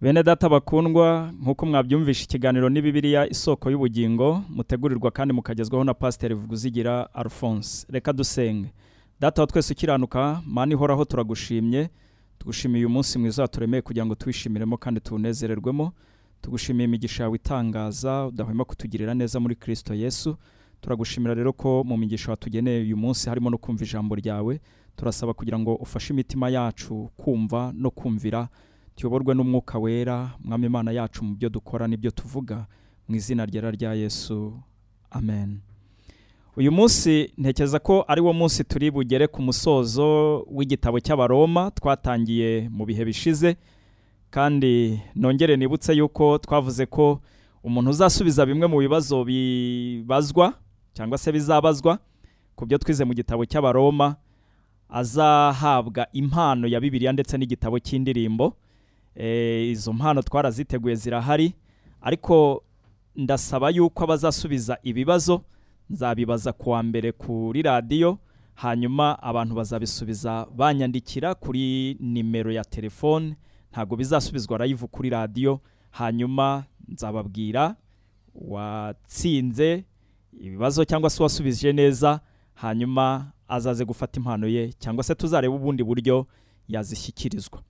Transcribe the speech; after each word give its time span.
bene 0.00 0.22
data 0.22 0.48
bakundwa 0.48 1.32
nk'uko 1.42 1.66
mwabyumvishe 1.66 2.24
ikiganiro 2.24 2.68
ni 2.68 2.82
bibiliya 2.82 3.28
isoko 3.30 3.70
y'ubugingo 3.70 4.42
mutegurirwa 4.48 5.10
kandi 5.10 5.34
mukagezwaho 5.34 5.84
na 5.84 5.94
pasiteri 5.94 6.34
vuguzigira 6.34 7.14
alphonse. 7.14 7.86
Reka 7.90 8.12
dusenge. 8.12 8.68
Data 9.20 9.42
wa 9.42 9.46
twese 9.46 9.72
ukiranuka 9.72 10.42
mani 10.46 10.72
ihoraho 10.74 11.04
turagushimye. 11.04 11.88
Tugushimiye 12.38 12.78
uyu 12.84 12.88
munsi 12.90 13.18
mwiza 13.18 13.42
waturemeye 13.42 13.82
kugira 13.82 14.06
ngo 14.06 14.14
tuwishimiremo 14.14 14.76
kandi 14.76 15.00
tuwunezererwemo 15.00 15.92
tugushimiye 16.40 16.84
imigisha 16.84 17.22
yawe 17.22 17.36
itangaza 17.36 18.26
udahwema 18.26 18.64
kutugirira 18.64 19.14
neza 19.14 19.40
muri 19.40 19.56
kirisito 19.56 19.94
yesu. 19.94 20.36
Turagushimira 20.80 21.34
rero 21.34 21.52
ko 21.52 21.84
mu 21.84 21.96
migisha 21.96 22.30
watugeneye 22.30 22.82
uyu 22.82 22.96
munsi 22.96 23.28
harimo 23.28 23.50
no 23.50 23.58
kumva 23.58 23.84
ijambo 23.84 24.14
ryawe. 24.14 24.60
Turasaba 24.96 25.34
kugira 25.34 25.58
ngo 25.58 25.74
ufashe 25.74 26.12
imitima 26.12 26.48
yacu 26.50 27.10
kumva 27.16 27.72
no 27.76 27.90
kumvira. 27.90 28.48
Tuyoborwe 28.96 29.34
n'umwuka 29.34 29.78
wera 29.78 30.30
mwami 30.44 30.66
imana 30.66 30.90
yacu 30.92 31.24
mu 31.24 31.34
byo 31.36 31.48
dukora 31.48 31.86
n'ibyo 31.88 32.10
tuvuga 32.10 32.66
mu 33.08 33.16
izina 33.16 33.44
ryera 33.46 33.70
rya 33.70 33.94
yesu. 33.94 34.52
Amen. 35.10 35.60
Uyu 36.56 36.72
munsi 36.72 37.30
ntekereza 37.38 37.78
ko 37.78 38.04
ari 38.08 38.20
wo 38.20 38.32
munsi 38.32 38.64
turi 38.64 38.90
bugere 38.90 39.26
ku 39.28 39.42
musozo 39.42 40.40
w'igitabo 40.50 41.00
cy'abaroma 41.00 41.70
twatangiye 41.70 42.68
mu 42.72 42.84
bihe 42.88 43.04
bishize 43.04 43.56
kandi 44.30 45.00
nongere 45.14 45.56
nibutse 45.56 45.92
yuko 45.92 46.38
twavuze 46.40 46.86
ko 46.88 47.20
umuntu 47.62 47.90
uzasubiza 47.92 48.46
bimwe 48.48 48.66
mu 48.66 48.78
bibazo 48.80 49.20
bibazwa 49.24 50.54
cyangwa 50.96 51.18
se 51.20 51.28
bizabazwa 51.32 51.98
ku 52.56 52.64
byo 52.66 52.78
twize 52.80 53.04
mu 53.04 53.12
gitabo 53.14 53.44
cy'abaroma 53.44 54.16
azahabwa 54.88 56.06
impano 56.16 56.64
ya 56.66 56.80
bibiliya 56.80 57.12
ndetse 57.12 57.36
n'igitabo 57.38 57.76
cy'indirimbo. 57.78 58.56
Izo 59.70 59.92
mpano 59.92 60.22
twaraziteguye 60.22 60.94
zirahari 60.94 61.54
ariko 62.00 62.62
ndasaba 63.16 63.70
yuko 63.70 64.04
abazasubiza 64.04 64.78
ibibazo 64.82 65.42
nzabibaza 65.90 66.52
ku 66.52 66.70
wa 66.70 66.82
mbere 66.82 67.12
kuri 67.12 67.62
radiyo 67.62 68.18
hanyuma 68.54 69.22
abantu 69.22 69.54
bazabisubiza 69.54 70.46
banyandikira 70.56 71.34
kuri 71.34 71.96
nimero 72.00 72.52
ya 72.52 72.64
telefone 72.64 73.36
ntabwo 73.72 73.96
bizasubizwa 73.96 74.66
live 74.66 74.86
kuri 74.86 75.10
radiyo 75.10 75.60
hanyuma 75.90 76.64
nzababwira 76.88 77.76
watsinze 78.34 79.84
ibibazo 80.40 80.84
cyangwa 80.84 81.10
se 81.10 81.22
uwasubije 81.22 81.72
neza 81.72 82.20
hanyuma 82.54 83.32
azaze 83.48 83.84
gufata 83.84 84.20
impano 84.20 84.46
ye 84.48 84.72
cyangwa 84.72 85.04
se 85.04 85.14
tuzarebe 85.14 85.54
ubundi 85.54 85.84
buryo 85.84 86.26
yazishyikirizwa. 86.68 87.62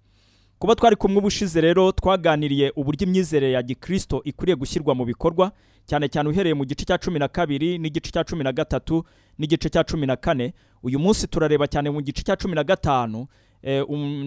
Kuba 0.59 0.75
twari 0.75 0.97
kumwe 0.97 1.19
ubushize 1.19 1.61
rero 1.61 1.93
twaganiriye 1.93 2.73
uburyo 2.77 3.07
imyizerere 3.07 3.53
ya 3.53 3.63
gikirisito 3.63 4.21
ikwiriye 4.25 4.57
gushyirwa 4.57 4.95
mu 4.95 5.05
bikorwa 5.05 5.53
cyane 5.87 6.09
cyane 6.09 6.29
uhereye 6.29 6.55
mu 6.55 6.65
gice 6.65 6.85
cya 6.85 6.99
cumi 6.99 7.19
na 7.19 7.29
kabiri 7.29 7.79
n'igice 7.79 8.11
cya 8.11 8.25
cumi 8.25 8.45
na 8.45 8.53
gatatu 8.53 9.05
n'igice 9.39 9.69
cya 9.71 9.85
cumi 9.85 10.07
na 10.07 10.17
kane. 10.17 10.55
Uyu 10.83 10.99
munsi 10.99 11.27
turareba 11.29 11.67
cyane 11.69 11.91
mu 11.91 12.01
gice 12.03 12.23
cya 12.23 12.37
cumi 12.37 12.55
na 12.55 12.65
gatanu 12.65 13.27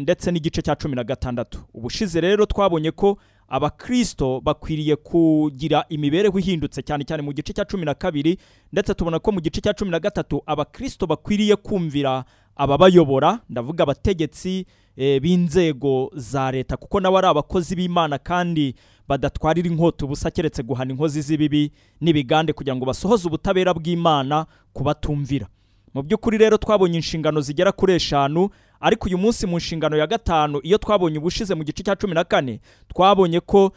ndetse 0.06 0.32
n'igice 0.32 0.62
cya 0.62 0.76
cumi 0.76 0.96
na 0.96 1.04
gatandatu. 1.04 1.60
Ubushize 1.74 2.22
rero 2.22 2.46
twabonye 2.46 2.92
ko 2.92 3.18
abakirisito 3.48 4.40
bakwiriye 4.42 4.96
kugira 4.96 5.86
imibereho 5.90 6.40
ihindutse 6.40 6.82
cyane 6.86 7.04
cyane 7.04 7.22
mu 7.26 7.34
gice 7.34 7.54
cya 7.54 7.66
cumi 7.66 7.86
na 7.86 7.94
kabiri 7.94 8.38
ndetse 8.72 8.94
tubona 8.94 9.20
ko 9.20 9.32
mu 9.32 9.42
gice 9.42 9.62
cya 9.62 9.74
cumi 9.74 9.92
na 9.92 10.00
gatatu 10.00 10.42
abakirisito 10.46 11.08
bakwiriye 11.08 11.56
kumvira 11.56 12.24
ababayobora 12.56 13.40
ndavuga 13.50 13.84
abategetsi 13.84 14.66
b'inzego 14.98 16.12
za 16.16 16.52
leta 16.52 16.78
kuko 16.78 17.00
nabo 17.00 17.18
ari 17.18 17.28
abakozi 17.28 17.76
b'imana 17.76 18.18
kandi 18.18 18.76
badatwarira 19.08 19.68
inkota 19.70 20.06
ubusa 20.06 20.32
keretse 20.32 20.64
guhana 20.64 20.92
inkozi 20.92 21.22
z'ibibi 21.22 21.72
n'ibigande 22.02 22.54
kugira 22.54 22.76
ngo 22.76 22.86
basohoze 22.86 23.28
ubutabera 23.28 23.74
bw'imana 23.74 24.46
ku 24.74 24.84
batumvira. 24.84 25.48
Mu 25.94 26.04
by'ukuri 26.04 26.38
rero 26.38 26.58
twabonye 26.58 26.96
inshingano 27.02 27.42
zigera 27.42 27.72
kuri 27.72 27.94
eshanu 27.94 28.50
ariko 28.80 29.08
uyu 29.10 29.18
munsi 29.18 29.48
mu 29.48 29.58
nshingano 29.58 29.98
ya 29.98 30.08
gatanu 30.08 30.60
iyo 30.64 30.78
twabonye 30.78 31.18
ubushize 31.18 31.56
mu 31.56 31.64
gice 31.64 31.84
cya 31.84 31.96
cumi 31.96 32.14
na 32.14 32.24
kane 32.24 32.60
twabonye 32.88 33.40
ko 33.40 33.72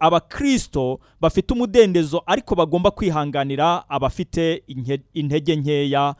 abakirisito 0.00 1.00
bafite 1.20 1.52
umudendezo 1.54 2.22
ariko 2.26 2.54
bagomba 2.54 2.90
kwihanganira 2.90 3.88
abafite 3.88 4.62
intege 5.14 5.56
nkeya 5.56 6.14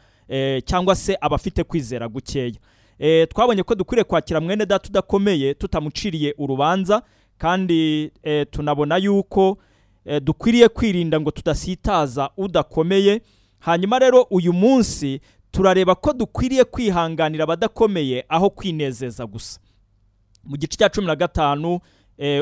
cyangwa 0.64 0.96
se 0.96 1.16
abafite 1.20 1.64
kwizera 1.64 2.08
gukeya. 2.08 2.52
Twabonye 3.28 3.62
ko 3.62 3.74
dukwiriye 3.74 4.04
kwakira 4.04 4.40
mwene 4.40 4.66
data 4.66 4.88
udakomeye 4.88 5.54
tutamuciriye 5.54 6.34
urubanza 6.38 7.02
kandi 7.38 8.10
tunabona 8.50 8.96
yuko 8.96 9.58
dukwiriye 10.22 10.68
kwirinda 10.68 11.20
ngo 11.20 11.30
tudasitaza 11.30 12.30
udakomeye. 12.36 13.20
Hanyuma 13.58 13.98
rero 13.98 14.22
uyu 14.30 14.52
munsi 14.52 15.20
turareba 15.50 15.94
ko 15.94 16.12
dukwiriye 16.12 16.64
kwihanganira 16.64 17.44
abadakomeye 17.44 18.24
aho 18.28 18.50
kwinezeza 18.50 19.26
gusa. 19.26 19.60
Mu 20.44 20.56
gice 20.56 20.76
cya 20.76 20.88
cumi 20.88 21.06
na 21.06 21.16
gatanu 21.16 21.80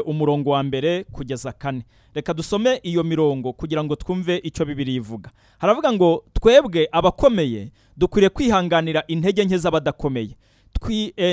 umurongo 0.07 0.51
wa 0.51 0.63
mbere 0.63 1.05
kugeza 1.05 1.53
kane. 1.53 1.83
Reka 2.15 2.35
dusome 2.35 2.81
iyo 2.83 3.05
mirongo 3.05 3.53
kugira 3.53 3.85
ngo 3.85 3.97
twumve 3.97 4.37
icyo 4.45 4.65
bibiri 4.65 4.95
ivuga. 4.95 5.31
Haravuga 5.59 5.93
ngo 5.93 6.25
twebwe 6.33 6.89
abakomeye 6.93 7.73
dukwiriye 7.97 8.29
kwihanganira 8.31 9.05
intege 9.07 9.45
nke 9.45 9.59
z'abadakomeye. 9.59 10.37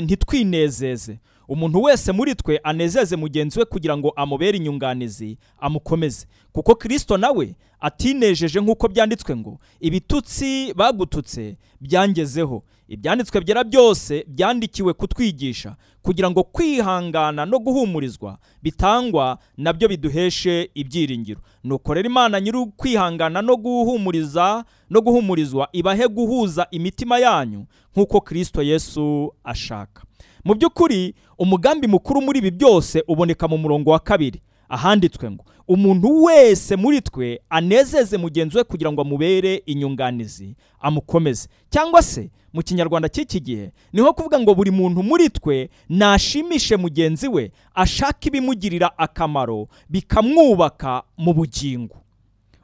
Ntitwinezeze. 0.04 1.20
Umuntu 1.48 1.82
wese 1.84 2.12
muri 2.12 2.36
twe 2.36 2.58
anezeze 2.64 3.16
mugenzi 3.16 3.60
we 3.60 3.66
kugira 3.66 3.98
ngo 3.98 4.10
amubere 4.16 4.58
inyunganizi 4.58 5.38
amukomeze. 5.60 6.28
Kuko 6.52 6.76
kirisito 6.76 7.18
nawe 7.18 7.56
atinejeje 7.80 8.60
nk'uko 8.62 8.88
byanditswe 8.88 9.36
ngo 9.36 9.58
ibitutsi 9.80 10.74
bagututse 10.76 11.56
byangezeho. 11.82 12.64
Ibyanditswe 12.88 13.42
byera 13.42 13.64
byose 13.64 14.26
byandikiwe 14.28 14.94
kutwigisha 14.94 15.76
kugira 16.02 16.30
ngo 16.32 16.44
kwihangana 16.44 17.46
no 17.46 17.60
guhumurizwa 17.60 18.38
bitangwa 18.64 19.38
na 19.58 19.74
byo 19.74 19.88
biduheshe 19.88 20.70
ibyiringiro. 20.76 21.42
Nuko 21.64 21.94
rero 21.94 22.10
imana 22.10 22.42
nyiri 22.42 22.66
kwihangana 22.78 23.42
no 23.42 23.56
guhumuriza 23.58 24.66
no 24.90 25.02
guhumurizwa 25.02 25.70
ibahe 25.72 26.08
guhuza 26.08 26.68
imitima 26.72 27.20
yanyu 27.20 27.66
nk'uko 27.96 28.22
kirisito 28.22 28.62
yesu 28.64 29.34
ashaka. 29.44 30.04
Mu 30.46 30.56
by'ukuri 30.56 31.14
umugambi 31.38 31.88
mukuru 31.88 32.22
muri 32.22 32.40
ibi 32.40 32.52
byose 32.52 33.04
uboneka 33.08 33.48
mu 33.48 33.58
murongo 33.58 33.92
wa 33.92 34.00
kabiri. 34.00 34.42
Ahanditswe 34.70 35.32
ngo 35.32 35.46
umuntu 35.68 36.24
wese 36.24 36.76
muri 36.76 37.02
twe 37.02 37.42
anezeze 37.50 38.18
mugenzi 38.18 38.58
we 38.58 38.64
kugira 38.64 38.92
ngo 38.92 39.02
amubere 39.02 39.56
inyunganizi 39.66 40.56
amukomeze. 40.80 41.50
Cyangwa 41.70 42.02
se 42.02 42.30
mu 42.58 42.64
kinyarwanda 42.66 43.10
cy'iki 43.10 43.40
gihe 43.40 43.72
ni 43.94 44.02
ho 44.02 44.14
kuvuga 44.14 44.40
ngo 44.42 44.56
buri 44.58 44.72
muntu 44.74 45.04
muri 45.06 45.30
twe 45.30 45.70
nashimishe 45.90 46.74
mugenzi 46.78 47.28
we 47.30 47.52
ashaka 47.76 48.18
ibimugirira 48.28 48.98
akamaro 48.98 49.68
bikamwubaka 49.90 51.04
mu 51.18 51.34
bugingo. 51.34 51.96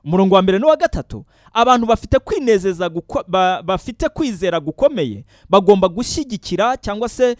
Umurongo 0.05 0.35
wa 0.35 0.41
mbere 0.41 0.59
n'uwa 0.59 0.75
gatatu 0.77 1.25
abantu 1.53 1.85
bafite 1.87 2.19
kwinezeza 2.19 2.89
bafite 3.63 4.09
kwizera 4.09 4.59
gukomeye 4.59 5.23
bagomba 5.49 5.87
gushyigikira 5.87 6.77
cyangwa 6.77 7.09
se 7.09 7.35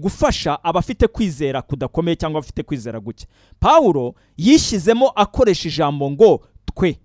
gufasha 0.00 0.64
abafite 0.64 1.06
kwizera 1.06 1.62
kudakomeye 1.62 2.16
cyangwa 2.16 2.38
abafite 2.38 2.62
kwizera 2.62 3.00
guke. 3.00 3.26
Pawulo 3.60 4.14
yishyizemo 4.36 5.08
akoresha 5.14 5.68
ijambo 5.68 6.10
ngo 6.10 6.40
twe. 6.74 6.98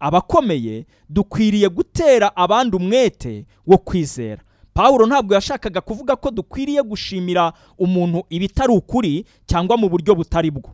Abakomeye 0.00 0.86
dukwiriye 1.08 1.68
gutera 1.68 2.36
abandi 2.36 2.76
umwete 2.76 3.44
wo 3.66 3.78
kwizera. 3.78 4.42
Pawulo 4.74 5.06
ntabwo 5.06 5.34
yashakaga 5.34 5.80
kuvuga 5.80 6.16
ko 6.16 6.30
dukwiriye 6.30 6.82
gushimira 6.82 7.52
umuntu 7.78 8.22
ibitari 8.30 8.72
ukuri 8.72 9.24
cyangwa 9.46 9.76
mu 9.76 9.88
buryo 9.88 10.14
butari 10.14 10.50
bwo. 10.50 10.70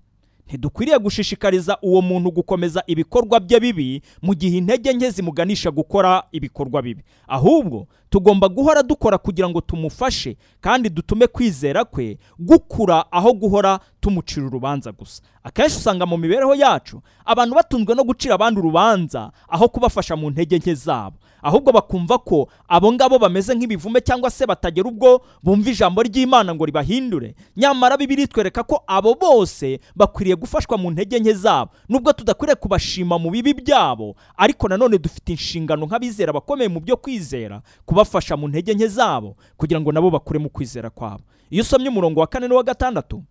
Ntidukwiriye 0.46 0.98
gushishikariza 0.98 1.78
uwo 1.82 2.02
muntu 2.02 2.30
gukomeza 2.30 2.82
ibikorwa 2.86 3.40
bye 3.40 3.60
bibi 3.60 4.02
mu 4.22 4.34
gihe 4.34 4.58
intege 4.58 4.92
nke 4.92 5.10
zimuganisha 5.10 5.70
gukora 5.70 6.22
ibikorwa 6.32 6.82
bibi. 6.82 7.02
Ahubwo 7.28 7.86
tugomba 8.10 8.48
guhora 8.48 8.82
dukora 8.82 9.18
kugira 9.18 9.48
ngo 9.48 9.60
tumufashe 9.60 10.36
kandi 10.60 10.88
dutume 10.88 11.26
kwizera 11.26 11.84
kwe 11.84 12.18
gukura 12.38 13.12
aho 13.12 13.32
guhora 13.32 13.80
tumucira 14.00 14.46
urubanza 14.46 14.92
gusa. 14.92 15.22
Akenshi 15.42 15.76
usanga 15.76 16.06
mu 16.06 16.16
mibereho 16.16 16.54
yacu 16.54 17.02
abantu 17.24 17.54
batunzwe 17.54 17.94
no 17.94 18.04
gucira 18.04 18.34
abandi 18.34 18.60
urubanza 18.60 19.32
aho 19.48 19.68
kubafasha 19.68 20.16
mu 20.16 20.30
ntege 20.30 20.58
nke 20.58 20.74
zabo. 20.74 21.16
Ahubwo 21.46 21.70
bakumva 21.72 22.18
ko 22.18 22.48
abo 22.68 22.90
ngabo 22.92 23.18
bameze 23.22 23.54
nk'ibivume 23.54 24.00
cyangwa 24.02 24.30
se 24.30 24.42
batagera 24.46 24.88
ubwo 24.90 25.22
bumva 25.42 25.70
ijambo 25.70 26.02
ry'imana 26.02 26.50
ngo 26.54 26.64
ribahindure. 26.66 27.34
Nyamara 27.56 27.94
bibiri 27.96 28.26
twereka 28.26 28.62
ko 28.66 28.82
abo 28.86 29.14
bose 29.14 29.78
bakwiriye 29.94 30.34
gufashwa 30.36 30.74
mu 30.78 30.90
ntege 30.90 31.18
nke 31.22 31.32
zabo. 31.38 31.70
Nubwo 31.88 32.12
tudakwiriye 32.12 32.56
kubashima 32.58 33.14
mu 33.18 33.30
bibi 33.30 33.54
byabo 33.54 34.16
ariko 34.36 34.66
nanone 34.68 34.98
dufite 34.98 35.28
inshingano 35.38 35.86
nk'abizera 35.86 36.32
bakomeye 36.34 36.66
mu 36.68 36.80
byo 36.82 36.96
kwizera 36.98 37.62
kubafasha 37.86 38.34
mu 38.36 38.48
ntege 38.50 38.74
nke 38.74 38.88
zabo 38.90 39.36
kugira 39.56 39.78
ngo 39.80 39.92
nabo 39.94 40.10
bakure 40.10 40.38
mu 40.42 40.50
kwizera 40.50 40.90
kwabo. 40.90 41.22
Iyo 41.50 41.62
usomye 41.62 41.88
umurongo 41.88 42.20
wa 42.20 42.26
kane 42.26 42.48
n'uwa 42.50 42.62
gatandatu 42.66 43.22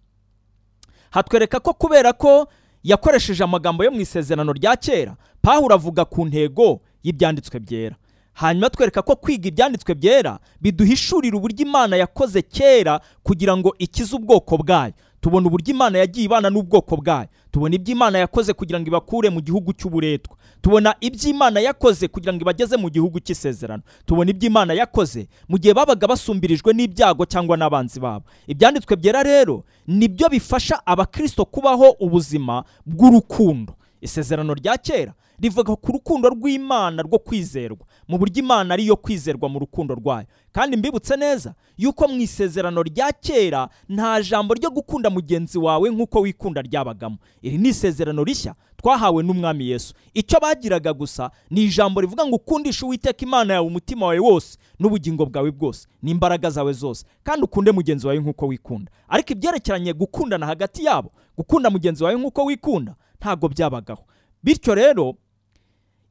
hatwereka 1.11 1.59
ko 1.59 1.73
kubera 1.73 2.13
ko 2.13 2.47
yakoresheje 2.83 3.43
amagambo 3.43 3.83
yo 3.83 3.91
mu 3.91 3.99
isezerano 4.01 4.53
rya 4.53 4.75
kera 4.75 5.15
pawulo 5.41 5.75
avuga 5.75 6.05
ku 6.05 6.25
ntego 6.25 6.79
y'ibyanditswe 7.03 7.59
byera. 7.59 7.95
Hanyuma 8.35 8.69
twereka 8.69 9.01
ko 9.01 9.15
kwiga 9.15 9.47
ibyanditswe 9.49 9.95
byera 9.95 10.39
biduhishurira 10.61 11.37
uburyo 11.37 11.65
imana 11.65 11.95
yakoze 11.95 12.41
kera 12.41 12.99
kugira 13.23 13.57
ngo 13.57 13.75
ikize 13.79 14.15
ubwoko 14.15 14.57
bwayo. 14.59 14.93
Tubona 15.21 15.47
uburyo 15.47 15.73
imana 15.73 15.97
yagiye 15.97 16.25
ibana 16.29 16.49
n'ubwoko 16.53 16.97
bwayo. 16.99 17.27
Tubona 17.51 17.75
ibyo 17.75 17.91
imana 17.95 18.17
yakoze 18.19 18.53
kugira 18.53 18.77
ngo 18.79 18.87
ibakure 18.87 19.29
mu 19.29 19.41
gihugu 19.41 19.73
cy'uburetwa. 19.73 20.37
Tubona 20.61 20.93
ibyo 21.01 21.29
imana 21.31 21.59
yakoze 21.59 22.07
kugira 22.07 22.33
ngo 22.33 22.41
ibageze 22.45 22.77
mu 22.77 22.89
gihugu 22.93 23.17
cy'isezerano. 23.19 23.81
Tubona 24.05 24.29
ibyo 24.31 24.47
imana 24.51 24.73
yakoze 24.77 25.25
mu 25.49 25.57
gihe 25.57 25.73
babaga 25.73 26.05
basumbirijwe 26.07 26.73
n'ibyago 26.77 27.25
cyangwa 27.25 27.57
n'abanzi 27.57 27.99
babo. 27.99 28.25
Ibyanditswe 28.47 28.95
byera 28.95 29.23
rero 29.23 29.63
ni 29.87 30.07
byo 30.07 30.29
bifasha 30.29 30.77
abakristo 30.85 31.45
kubaho 31.45 31.95
ubuzima 31.99 32.63
bw'urukundo. 32.85 33.73
Isezerano 34.01 34.53
rya 34.53 34.77
kera 34.77 35.13
rivuga 35.41 35.75
ku 35.75 35.91
rukundo 35.91 36.29
rw'imana 36.29 37.01
rwo 37.03 37.19
kwizerwa. 37.19 37.81
Mu 38.07 38.17
buryo 38.17 38.39
imana 38.43 38.73
ariyo 38.73 38.95
kwizerwa 38.95 39.49
mu 39.49 39.59
rukundo 39.59 39.95
rwayo. 39.95 40.27
Kandi 40.51 40.77
mbibutse 40.77 41.17
neza 41.17 41.53
yuko 41.77 42.07
mu 42.07 42.21
isezerano 42.21 42.83
rya 42.83 43.11
kera 43.11 43.69
nta 43.89 44.21
jambo 44.21 44.53
ryo 44.53 44.69
gukunda 44.71 45.09
mugenzi 45.09 45.57
wawe 45.59 45.89
nk'uko 45.89 46.19
wikunda 46.21 46.61
ryabagamo. 46.61 47.17
Iri 47.41 47.57
ni 47.57 47.69
isezerano 47.69 48.23
rishya 48.23 48.55
twahawe 48.77 49.23
n'umwami 49.23 49.69
yesu. 49.69 49.93
Icyo 50.13 50.39
bagiraga 50.39 50.93
gusa 50.93 51.31
ni 51.49 51.63
ijambo 51.63 52.01
rivuga 52.01 52.25
ngo 52.25 52.35
ukundishe 52.35 52.85
uwiteka 52.85 53.25
imana 53.25 53.53
yawe 53.53 53.67
umutima 53.67 54.05
wawe 54.05 54.19
wose 54.19 54.57
n'ubugingo 54.79 55.25
bwawe 55.25 55.51
bwose. 55.51 55.87
N'imbaraga 56.03 56.49
zawe 56.49 56.73
zose. 56.73 57.05
Kandi 57.23 57.43
ukunde 57.43 57.71
mugenzi 57.71 58.07
wawe 58.07 58.19
nk'uko 58.19 58.47
wikunda. 58.47 58.91
Ariko 59.09 59.33
ibyerekeranye 59.33 59.93
gukundana 59.93 60.45
hagati 60.45 60.83
yabo 60.85 61.11
gukunda 61.37 61.69
mugenzi 61.69 62.03
wawe 62.03 62.15
nk'uko 62.19 62.45
wikunda 62.45 62.95
ntabwo 63.19 63.47
byabagaho. 63.49 64.03
Bityo 64.43 64.75
rero 64.75 65.15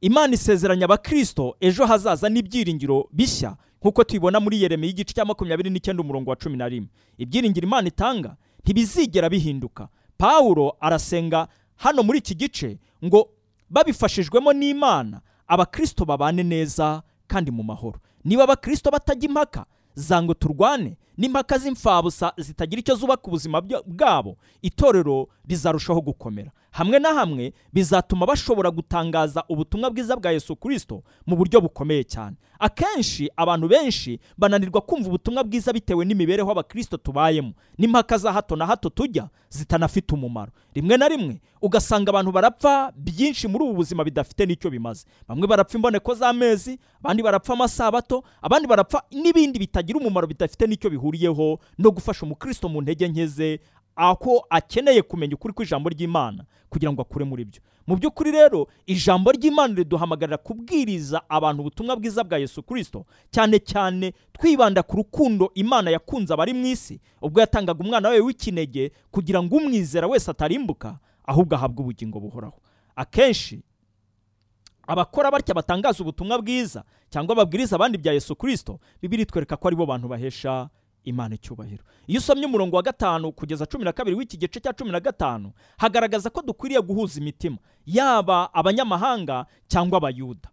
imana 0.05 0.33
isezeranya 0.37 0.85
abakristo 0.85 1.55
ejo 1.59 1.85
hazaza 1.85 2.29
n'ibyiringiro 2.29 3.09
bishya 3.11 3.57
nk'uko 3.81 4.03
tubibona 4.03 4.39
muri 4.39 4.61
yeremiya 4.61 4.89
igice 4.93 5.13
cya 5.13 5.25
makumyabiri 5.25 5.69
n'icyenda 5.69 6.01
umurongo 6.03 6.29
wa 6.29 6.35
cumi 6.35 6.57
na 6.57 6.69
rimwe. 6.69 6.89
Ibyiringiro 7.17 7.65
imana 7.67 7.87
itanga 7.87 8.35
ntibizigera 8.63 9.29
bihinduka. 9.29 9.87
Pawulo 10.17 10.77
arasenga 10.79 11.47
hano 11.75 12.03
muri 12.03 12.17
iki 12.19 12.35
gice 12.35 12.77
ngo 13.05 13.29
babifashijwemo 13.69 14.53
n'imana 14.53 15.21
abakristo 15.47 16.05
babane 16.05 16.43
neza 16.43 17.01
kandi 17.27 17.51
mu 17.51 17.63
mahoro. 17.63 17.99
Niba 18.23 18.43
abakristo 18.43 18.91
batajya 18.91 19.29
impaka 19.29 19.65
zango 19.95 20.33
turwane 20.33 20.97
n'impaka 21.17 21.57
z'imfabusa 21.57 22.33
zitagira 22.37 22.79
icyo 22.79 22.95
zubaka 22.95 23.27
ubuzima 23.27 23.61
bwabo 23.85 24.37
itorero 24.61 25.27
rizarushaho 25.47 26.01
gukomera. 26.01 26.51
Hamwe 26.75 26.99
na 26.99 27.13
hamwe 27.13 27.53
bizatuma 27.73 28.25
bashobora 28.25 28.71
gutangaza 28.71 29.43
ubutumwa 29.49 29.89
bwiza 29.89 30.15
bwa 30.15 30.31
yesu 30.31 30.55
kirisito 30.55 31.03
mu 31.25 31.35
buryo 31.35 31.61
bukomeye 31.61 32.03
cyane. 32.03 32.35
Akenshi 32.59 33.29
abantu 33.35 33.67
benshi 33.67 34.19
bananirwa 34.37 34.81
kumva 34.81 35.07
ubutumwa 35.07 35.43
bwiza 35.43 35.73
bitewe 35.73 36.05
n'imibereho 36.05 36.51
abakristo 36.51 36.97
tubayemo. 36.97 37.53
N'impaka 37.77 38.17
za 38.17 38.33
hato 38.33 38.55
na 38.55 38.65
hato 38.65 38.89
tujya 38.89 39.29
zitanafite 39.49 40.13
umumaro. 40.15 40.51
Rimwe 40.73 40.97
na 40.97 41.07
rimwe 41.07 41.41
ugasanga 41.61 42.09
abantu 42.09 42.31
barapfa 42.31 42.91
byinshi 42.95 43.47
muri 43.47 43.63
ubu 43.63 43.73
buzima 43.73 44.03
bidafite 44.03 44.45
n'icyo 44.45 44.69
bimaze. 44.69 45.05
Bamwe 45.27 45.47
barapfa 45.47 45.77
imboneko 45.77 46.13
z'amezi 46.15 46.79
abandi 46.99 47.23
barapfa 47.23 47.53
amasabato 47.53 48.23
abandi 48.41 48.67
barapfa 48.67 49.03
n'ibindi 49.11 49.59
bitagira 49.59 49.99
umumaro 49.99 50.27
bidafite 50.27 50.67
n'icyo 50.67 50.89
bihuriyeho 50.89 51.59
no 51.77 51.91
gufasha 51.91 52.25
umukristo 52.25 52.69
mu 52.69 52.81
ntege 52.81 53.07
nke 53.07 53.27
ze 53.27 53.59
aho 53.95 54.45
akeneye 54.49 55.01
kumenya 55.01 55.35
ukuri 55.35 55.53
kw'ijambo 55.53 55.89
ry'imana 55.89 56.45
kugira 56.69 56.91
ngo 56.91 57.01
akure 57.01 57.25
muri 57.25 57.45
byo. 57.45 57.61
Mu 57.87 57.95
by'ukuri 57.95 58.31
rero 58.31 58.67
ijambo 58.85 59.31
ry'imana 59.31 59.75
riduhamagarira 59.75 60.37
kubwiriza 60.37 61.21
abantu 61.29 61.61
ubutumwa 61.61 61.95
bwiza 61.95 62.23
bwa 62.23 62.37
yesu 62.37 62.63
kirisito 62.63 63.05
cyane 63.31 63.59
cyane 63.59 64.13
twibanda 64.33 64.83
ku 64.83 64.97
rukundo 64.97 65.51
imana 65.55 65.91
yakunze 65.91 66.33
abari 66.33 66.53
mu 66.53 66.65
isi 66.65 66.99
ubwo 67.21 67.39
yatangaga 67.39 67.79
umwana 67.83 68.09
we 68.09 68.19
w'ikinege 68.19 68.91
kugira 69.11 69.43
ngo 69.43 69.55
umwizera 69.57 70.07
wese 70.07 70.31
atarimbuka 70.31 70.97
ahubwo 71.23 71.55
ahabwe 71.55 71.81
ubugingo 71.83 72.19
buhoraho. 72.19 72.57
Akenshi 72.95 73.61
abakora 74.87 75.31
batya 75.31 75.53
batangaza 75.55 76.03
ubutumwa 76.03 76.41
bwiza 76.41 76.83
cyangwa 77.09 77.35
babwiriza 77.35 77.75
abandi 77.75 77.97
bya 77.97 78.13
yesu 78.13 78.35
kirisito 78.35 78.79
bibiri 79.01 79.25
twereka 79.25 79.57
ko 79.57 79.67
ari 79.67 79.75
bo 79.77 79.85
bantu 79.85 80.07
bahesha 80.07 80.69
imana 81.05 81.35
icyubahiro. 81.35 81.83
Iyo 82.07 82.19
usomye 82.19 82.45
umurongo 82.45 82.75
wa 82.75 82.81
gatanu 82.83 83.31
kugeza 83.31 83.65
cumi 83.65 83.83
na 83.85 83.91
kabiri 83.93 84.15
w'iki 84.15 84.37
gice 84.37 84.59
cya 84.59 84.73
cumi 84.73 84.91
na 84.91 84.99
gatanu 84.99 85.51
hagaragaza 85.77 86.29
ko 86.29 86.41
dukwiriye 86.41 86.81
guhuza 86.81 87.19
imitima 87.19 87.57
yaba 87.85 88.53
abanyamahanga 88.53 89.45
cyangwa 89.67 89.97
abayuda. 89.97 90.49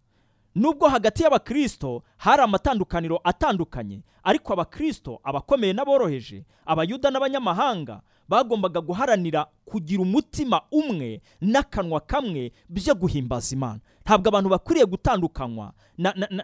Nubwo 0.54 0.88
hagati 0.88 1.22
y'abakristo 1.22 2.02
hari 2.16 2.42
amatandukaniro 2.42 3.20
atandukanye 3.24 4.02
ariko 4.22 4.52
abakristo 4.52 5.20
abakomeye 5.24 5.72
n'aboroheje 5.72 6.44
abayuda 6.66 7.10
n'abanyamahanga 7.10 8.00
bagombaga 8.28 8.80
guharanira 8.80 9.46
kugira 9.64 10.02
umutima 10.02 10.60
umwe 10.70 11.20
n'akanwa 11.40 12.00
kamwe 12.00 12.52
byo 12.68 12.94
guhimbaza 12.94 13.54
imana. 13.56 13.80
Ntabwo 14.04 14.28
abantu 14.28 14.48
bakwiriye 14.50 14.86
gutandukanywa 14.86 15.72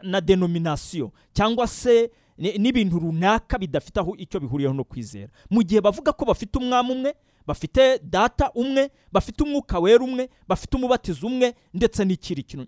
na 0.03 0.21
denominasiyo 0.21 1.13
cyangwa 1.33 1.67
se 1.67 2.11
n'ibintu 2.39 2.99
runaka 2.99 3.59
bidafite 3.59 4.01
aho 4.01 4.15
icyo 4.17 4.41
bihuriyeho 4.41 4.75
no 4.75 4.85
kwizera. 4.85 5.29
Mu 5.51 5.63
gihe 5.63 5.81
bavuga 5.81 6.13
ko 6.13 6.25
bafite 6.25 6.59
umwami 6.59 6.93
umwe 6.93 7.15
bafite 7.47 7.99
data 8.03 8.51
umwe 8.55 8.91
bafite 9.13 9.43
umwuka 9.43 9.79
wera 9.81 10.05
umwe 10.05 10.29
bafite 10.49 10.77
umubatizo 10.77 11.27
umwe 11.27 11.55
ndetse 11.75 12.05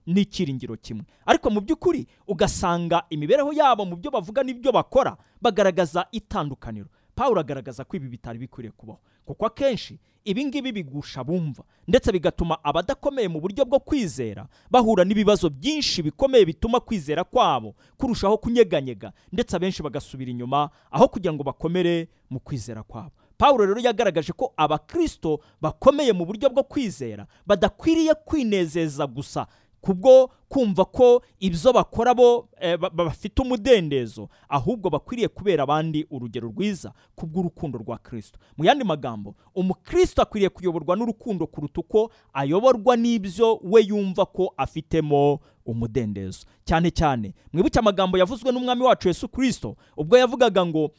n'ikiringiro 0.07 0.77
kimwe. 0.77 1.05
Ariko 1.27 1.51
mu 1.51 1.61
by'ukuri 1.61 2.07
ugasanga 2.27 3.05
imibereho 3.11 3.53
yabo 3.53 3.85
mu 3.85 3.97
byo 3.97 4.11
bavuga 4.11 4.43
n'ibyo 4.43 4.73
bakora 4.73 5.17
bagaragaza 5.41 6.07
itandukaniro. 6.13 6.89
Pawulo 7.15 7.41
agaragaza 7.41 7.85
ko 7.85 7.97
ibi 7.97 8.09
bitari 8.09 8.39
bikwiriye 8.39 8.73
kubaho. 8.73 8.99
Kuko 9.31 9.47
akenshi 9.47 9.99
ibi 10.25 10.45
ngibi 10.45 10.73
bigusha 10.73 11.25
bumva 11.25 11.63
ndetse 11.89 12.13
bigatuma 12.13 12.59
abadakomeye 12.65 13.29
mu 13.29 13.41
buryo 13.41 13.65
bwo 13.65 13.79
kwizera 13.81 14.47
bahura 14.71 15.05
n'ibibazo 15.05 15.51
byinshi 15.51 16.03
bikomeye 16.03 16.45
bituma 16.45 16.81
kwizera 16.81 17.25
kwabo 17.25 17.75
kurushaho 17.97 18.39
kunyeganyega 18.39 19.13
ndetse 19.33 19.57
abenshi 19.57 19.83
bagasubira 19.83 20.31
inyuma 20.31 20.71
aho 20.91 21.09
kugira 21.09 21.33
ngo 21.33 21.43
bakomere 21.43 22.09
mu 22.31 22.41
kwizera 22.41 22.83
kwabo. 22.83 23.11
Pawulo 23.39 23.67
rero 23.67 23.81
yagaragaje 23.81 24.33
ko 24.37 24.53
abakristo 24.57 25.41
bakomeye 25.61 26.13
mu 26.13 26.27
buryo 26.27 26.51
bwo 26.51 26.63
kwizera 26.63 27.27
badakwiriye 27.47 28.15
kwinezeza 28.15 29.07
gusa 29.07 29.47
kubwo 29.81 30.31
kumva 30.49 30.85
ko 30.85 31.23
ibyo 31.41 31.73
bakora 31.73 32.15
bo 32.15 32.49
bafite 32.93 33.43
umudendezo 33.43 34.29
ahubwo 34.49 34.91
bakwiriye 34.91 35.29
kubera 35.29 35.63
abandi 35.63 36.07
urugero 36.11 36.49
rwiza 36.49 36.93
kubw'urukundo 37.17 37.79
rwa 37.79 37.99
kirisito 37.99 38.39
mu 38.57 38.65
yandi 38.65 38.85
magambo 38.85 39.35
umukristo 39.55 40.23
akwiriye 40.23 40.49
kuyoborwa 40.51 40.97
n'urukundo 40.97 41.47
kuruta 41.47 41.81
uko 41.81 42.11
ayoborwa 42.33 42.97
n'ibyo 42.97 43.61
we 43.63 43.83
yumva 43.83 44.27
ko 44.27 44.55
afitemo 44.57 45.41
umudendezo. 45.67 46.47
Cyane 46.65 46.91
cyane 46.91 47.35
mwibuke 47.53 47.79
amagambo 47.79 48.19
yavuzwe 48.19 48.53
n'umwami 48.53 48.83
wacu 48.83 49.09
Yesu 49.09 49.29
kirisito 49.29 49.77
ubwo 49.97 50.19
yavugaga 50.19 50.67
ngo 50.67 50.91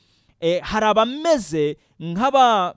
hari 0.62 0.86
abameze 0.86 1.78
nk'aba 2.00 2.76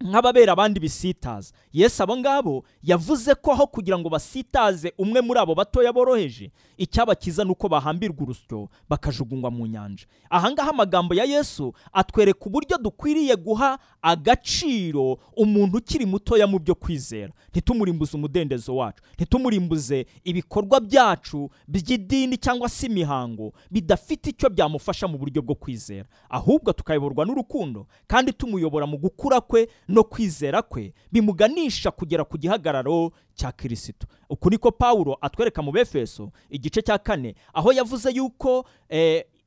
nk'ababera 0.00 0.52
abandi 0.52 0.80
bisitaza. 0.80 1.52
Yesu 1.72 2.02
abo 2.02 2.16
ngabo 2.16 2.64
yavuze 2.82 3.34
ko 3.34 3.52
aho 3.52 3.66
kugira 3.66 3.98
ngo 3.98 4.08
basitaze 4.08 4.92
umwe 4.98 5.20
muri 5.20 5.40
abo 5.40 5.54
batoya 5.54 5.92
boroheje 5.92 6.50
icyabakiza 6.78 7.44
ni 7.44 7.50
uko 7.50 7.68
bahambirwa 7.68 8.16
urusyo 8.22 8.68
bakajugunywa 8.88 9.50
mu 9.50 9.66
nyanja. 9.66 10.06
Ahangaha 10.30 10.70
amagambo 10.70 11.14
ya 11.14 11.24
yesu 11.24 11.72
atwereka 11.92 12.46
uburyo 12.46 12.78
dukwiriye 12.78 13.36
guha 13.36 13.78
agaciro 14.02 15.18
umuntu 15.36 15.78
ukiri 15.78 16.06
mutoya 16.06 16.46
mu 16.46 16.58
byo 16.58 16.74
kwizera. 16.74 17.32
Ntitumurimbuze 17.50 18.16
umudendezo 18.16 18.76
wacu 18.76 19.02
ntitumurimbuze 19.14 20.06
ibikorwa 20.24 20.80
byacu 20.80 21.50
by'idini 21.68 22.36
cyangwa 22.36 22.68
se 22.68 22.86
imihango 22.86 23.52
bidafite 23.70 24.30
icyo 24.30 24.50
byamufasha 24.50 25.08
mu 25.08 25.18
buryo 25.18 25.42
bwo 25.42 25.54
kwizera. 25.54 26.08
Ahubwo 26.28 26.72
tukayoborwa 26.72 27.24
n'urukundo 27.26 27.86
kandi 28.06 28.32
tumuyobora 28.32 28.86
mu 28.86 28.98
gukura 28.98 29.40
kwe 29.40 29.68
no 29.88 30.04
kwizera 30.04 30.62
kwe 30.62 30.92
bimuganisha 31.12 31.90
kugera 31.90 32.24
ku 32.24 32.38
gihagararo 32.38 33.12
cya 33.34 33.52
kirisito 33.52 34.06
uku 34.30 34.50
niko 34.50 34.70
pawulo 34.72 35.18
atwereka 35.20 35.62
mu 35.62 35.72
befeso 35.72 36.30
igice 36.50 36.82
cya 36.82 36.98
kane 36.98 37.34
aho 37.54 37.72
yavuze 37.72 38.10
yuko 38.10 38.64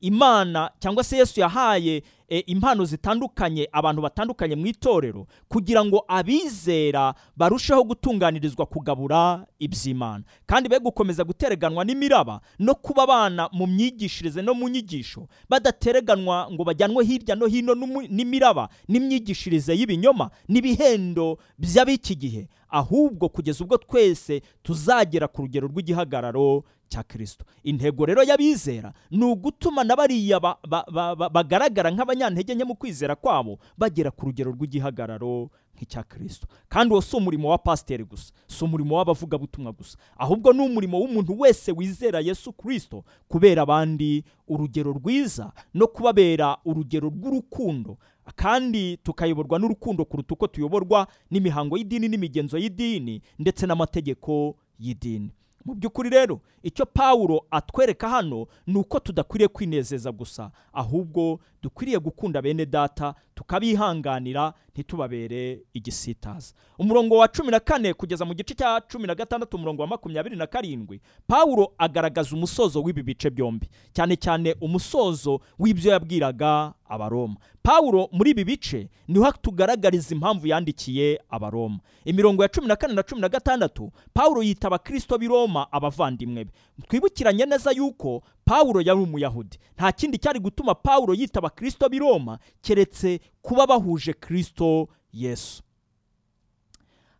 imana 0.00 0.70
cyangwa 0.78 1.04
se 1.04 1.16
yesu 1.16 1.40
yahaye 1.40 2.02
impano 2.46 2.84
zitandukanye 2.84 3.68
abantu 3.72 4.02
batandukanye 4.02 4.54
mu 4.56 4.66
itorero 4.66 5.26
kugira 5.48 5.84
ngo 5.84 6.04
abizera 6.08 7.14
barusheho 7.36 7.84
gutunganirizwa 7.84 8.66
kugabura 8.66 9.46
iby'imana. 9.58 10.24
Kandi 10.46 10.68
be 10.68 10.78
gukomeza 10.78 11.24
gutereganwa 11.24 11.84
n'imiraba 11.84 12.40
no 12.58 12.74
kuba 12.74 13.02
abana 13.02 13.48
mu 13.52 13.66
myigishirize 13.66 14.42
no 14.42 14.54
mu 14.54 14.68
nyigisho 14.68 15.26
badatereganwa 15.48 16.48
ngo 16.52 16.64
bajyanwe 16.64 17.04
hirya 17.04 17.34
no 17.34 17.46
hino 17.46 17.74
n'imiraba 18.08 18.68
n'imyigishirize 18.88 19.74
y'ibinyoma 19.74 20.30
n'ibihendo 20.48 21.38
by'ab'iki 21.58 22.14
gihe. 22.16 22.48
Ahubwo 22.70 23.28
kugeza 23.28 23.64
ubwo 23.64 23.76
twese 23.78 24.42
tuzagera 24.62 25.28
ku 25.28 25.42
rugero 25.42 25.66
rw'igihagararo 25.68 26.62
cya 26.90 27.02
kirisito 27.06 27.44
intego 27.62 28.02
rero 28.06 28.22
y'abizera 28.26 28.92
ni 29.10 29.24
ugutuma 29.24 29.84
na 29.86 29.94
bariya 29.96 30.40
ba- 30.42 30.58
ba- 30.68 30.84
ba- 30.92 31.14
ba- 31.16 31.28
bagaragara 31.30 31.90
nk'abanyantege 31.94 32.54
nke 32.54 32.64
mu 32.66 32.74
kwizera 32.74 33.14
kwabo 33.16 33.58
bagera 33.78 34.10
ku 34.10 34.26
rugero 34.26 34.50
rw'igihagararo 34.52 35.50
nk'icya 35.78 36.02
kirisito 36.02 36.46
kandi 36.68 36.90
uwo 36.92 37.00
si 37.02 37.16
umurimo 37.16 37.48
wa 37.54 37.58
pasiteri 37.58 38.04
gusa 38.04 38.34
si 38.46 38.64
umurimo 38.64 38.96
w'abavugabutumwa 38.98 39.72
gusa. 39.72 39.98
Ahubwo 40.18 40.52
ni 40.52 40.60
umurimo 40.66 40.98
w'umuntu 41.00 41.38
wese 41.40 41.72
wizera 41.72 42.20
yesu 42.20 42.52
kirisito 42.52 43.04
kubera 43.28 43.62
abandi 43.62 44.24
urugero 44.48 44.92
rwiza 44.92 45.52
no 45.74 45.86
kubabera 45.86 46.58
urugero 46.64 47.08
rw'urukundo. 47.08 47.96
Kandi 48.36 48.96
tukayoborwa 49.02 49.58
n'urukundo 49.58 50.04
kuruta 50.04 50.34
uko 50.34 50.46
tuyoborwa 50.46 51.06
n'imihango 51.30 51.76
y'idini 51.78 52.08
n'imigenzo 52.08 52.58
y'idini 52.58 53.22
ndetse 53.38 53.66
n'amategeko 53.66 54.54
y'idini. 54.78 55.30
Mu 55.64 55.74
by'ukuri 55.74 56.10
rero 56.10 56.40
icyo 56.62 56.86
pawulo 56.86 57.46
atwereka 57.50 58.08
hano 58.08 58.46
ni 58.66 58.76
uko 58.78 59.00
tudakwiriye 59.00 59.48
kwinezeza 59.48 60.12
gusa 60.12 60.50
ahubwo 60.72 61.40
dukwiriye 61.62 61.98
gukunda 61.98 62.42
bene 62.42 62.66
data 62.66 63.14
tukabihanganira 63.40 64.52
ntitubabere 64.74 65.60
igisitaza. 65.74 66.54
Umurongo 66.78 67.16
wa 67.16 67.28
cumi 67.28 67.50
na 67.50 67.60
kane 67.60 67.94
kugeza 67.94 68.24
mu 68.24 68.34
gice 68.34 68.54
cya 68.54 68.80
cumi 68.80 69.06
na 69.06 69.14
gatandatu 69.14 69.56
umurongo 69.56 69.82
wa 69.82 69.88
makumyabiri 69.88 70.36
na 70.36 70.46
karindwi 70.46 71.00
pawulo 71.26 71.72
agaragaza 71.78 72.36
umusozo 72.36 72.82
w'ibi 72.82 73.02
bice 73.02 73.30
byombi. 73.30 73.68
Cyane 73.92 74.16
cyane 74.16 74.54
umusozo 74.60 75.40
w'ibyo 75.58 75.90
yabwiraga 75.92 76.72
abaroma. 76.88 77.36
Pawulo 77.62 78.08
muri 78.12 78.30
ibi 78.30 78.44
bice 78.44 78.88
ni 79.08 79.18
ho 79.18 79.32
tugaragariza 79.42 80.14
impamvu 80.14 80.46
yandikiye 80.46 81.20
abaroma. 81.30 81.78
Imirongo 82.04 82.42
ya 82.42 82.48
cumi 82.48 82.66
na 82.68 82.76
kane 82.76 82.94
na 82.94 83.02
cumi 83.02 83.20
na 83.20 83.28
gatandatu 83.28 83.90
pawulo 84.14 84.42
yita 84.42 84.66
abakristo 84.68 85.18
b'i 85.18 85.28
roma 85.28 85.66
abavandimwe 85.72 86.44
be. 86.44 86.52
Twibukiranye 86.88 87.46
neza 87.46 87.70
yuko 87.70 88.22
pawulo 88.44 88.80
yari 88.80 89.00
umuyahudi. 89.00 89.58
Nta 89.76 89.92
kindi 89.92 90.18
cyari 90.18 90.40
gutuma 90.40 90.74
pawulo 90.74 91.14
yita 91.14 91.38
abakristo 91.38 91.88
b'i 91.88 91.98
roma 91.98 92.38
keretse 92.62 93.20
kuba 93.42 93.66
bahuje 93.66 94.12
kristo 94.12 94.88
yesu. 95.12 95.62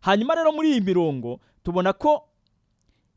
Hanyuma 0.01 0.35
rero 0.35 0.51
muri 0.51 0.71
iyi 0.71 0.81
mirongo 0.81 1.39
tubona 1.63 1.93
ko 1.93 2.23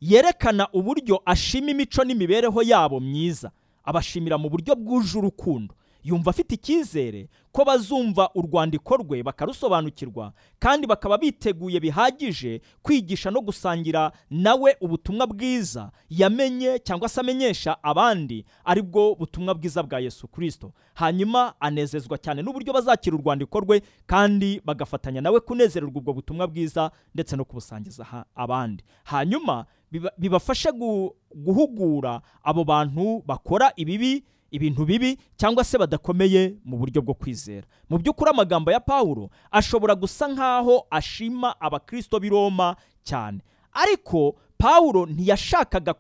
yerekana 0.01 0.69
uburyo 0.73 1.23
ashima 1.25 1.71
imico 1.71 2.05
n'imibereho 2.05 2.63
yabo 2.63 3.01
myiza. 3.01 3.51
Abashimira 3.85 4.39
mu 4.39 4.49
buryo 4.51 4.75
bwuje 4.77 5.19
urukundo. 5.19 5.75
Yumva 6.05 6.31
afite 6.31 6.55
icyizere 6.55 7.29
ko 7.53 7.65
bazumva 7.65 8.31
urwandiko 8.35 8.97
rwe 8.97 9.23
bakarusobanukirwa 9.23 10.33
kandi 10.59 10.87
bakaba 10.87 11.19
biteguye 11.19 11.81
bihagije 11.81 12.61
kwigisha 12.83 13.31
no 13.31 13.41
gusangira 13.41 14.13
nawe 14.31 14.77
ubutumwa 14.81 15.27
bwiza 15.27 15.91
yamenye 16.11 16.79
cyangwa 16.79 17.09
se 17.09 17.21
amenyesha 17.21 17.83
abandi 17.83 18.45
ari 18.65 18.83
bwo 18.83 19.15
butumwa 19.15 19.55
bwiza 19.55 19.83
bwa 19.83 20.01
yesu 20.01 20.29
kirisito 20.29 20.73
hanyuma 20.95 21.55
anezezwa 21.61 22.19
cyane 22.19 22.43
n'uburyo 22.43 22.73
bazakira 22.73 23.17
urwandiko 23.17 23.61
rwe 23.61 23.83
kandi 24.07 24.61
bagafatanya 24.65 25.21
nawe 25.21 25.41
kunezererwa 25.41 25.97
ubwo 25.99 26.13
butumwa 26.13 26.47
bwiza 26.47 26.91
ndetse 27.15 27.37
no 27.37 27.45
kubusangiza 27.45 28.25
abandi. 28.35 28.85
Hanyuma 29.05 29.67
biba- 29.93 30.13
bibafashe 30.19 30.69
gu- 30.73 31.15
guhugura 31.35 32.21
abo 32.43 32.65
bantu 32.65 33.23
bakora 33.27 33.73
ibibi 33.77 34.25
ibintu 34.55 34.85
bibi 34.87 35.19
cyangwa 35.37 35.65
se 35.65 35.79
badakomeye 35.79 36.55
mu 36.65 36.79
buryo 36.79 37.03
bwo 37.03 37.15
kwizera. 37.15 37.67
Mu 37.91 37.99
by'ukuri 37.99 38.31
amagambo 38.31 38.71
ya 38.71 38.81
pawulo 38.81 39.31
ashobora 39.51 39.95
gusa 39.95 40.29
nk'aho 40.31 40.87
ashima 40.91 41.59
abakristo 41.61 42.21
b'i 42.21 42.31
roma 42.31 42.77
cyane. 43.03 43.43
Ariko 43.73 44.37
pawulo 44.59 45.07
ntiyashakaga 45.07 45.95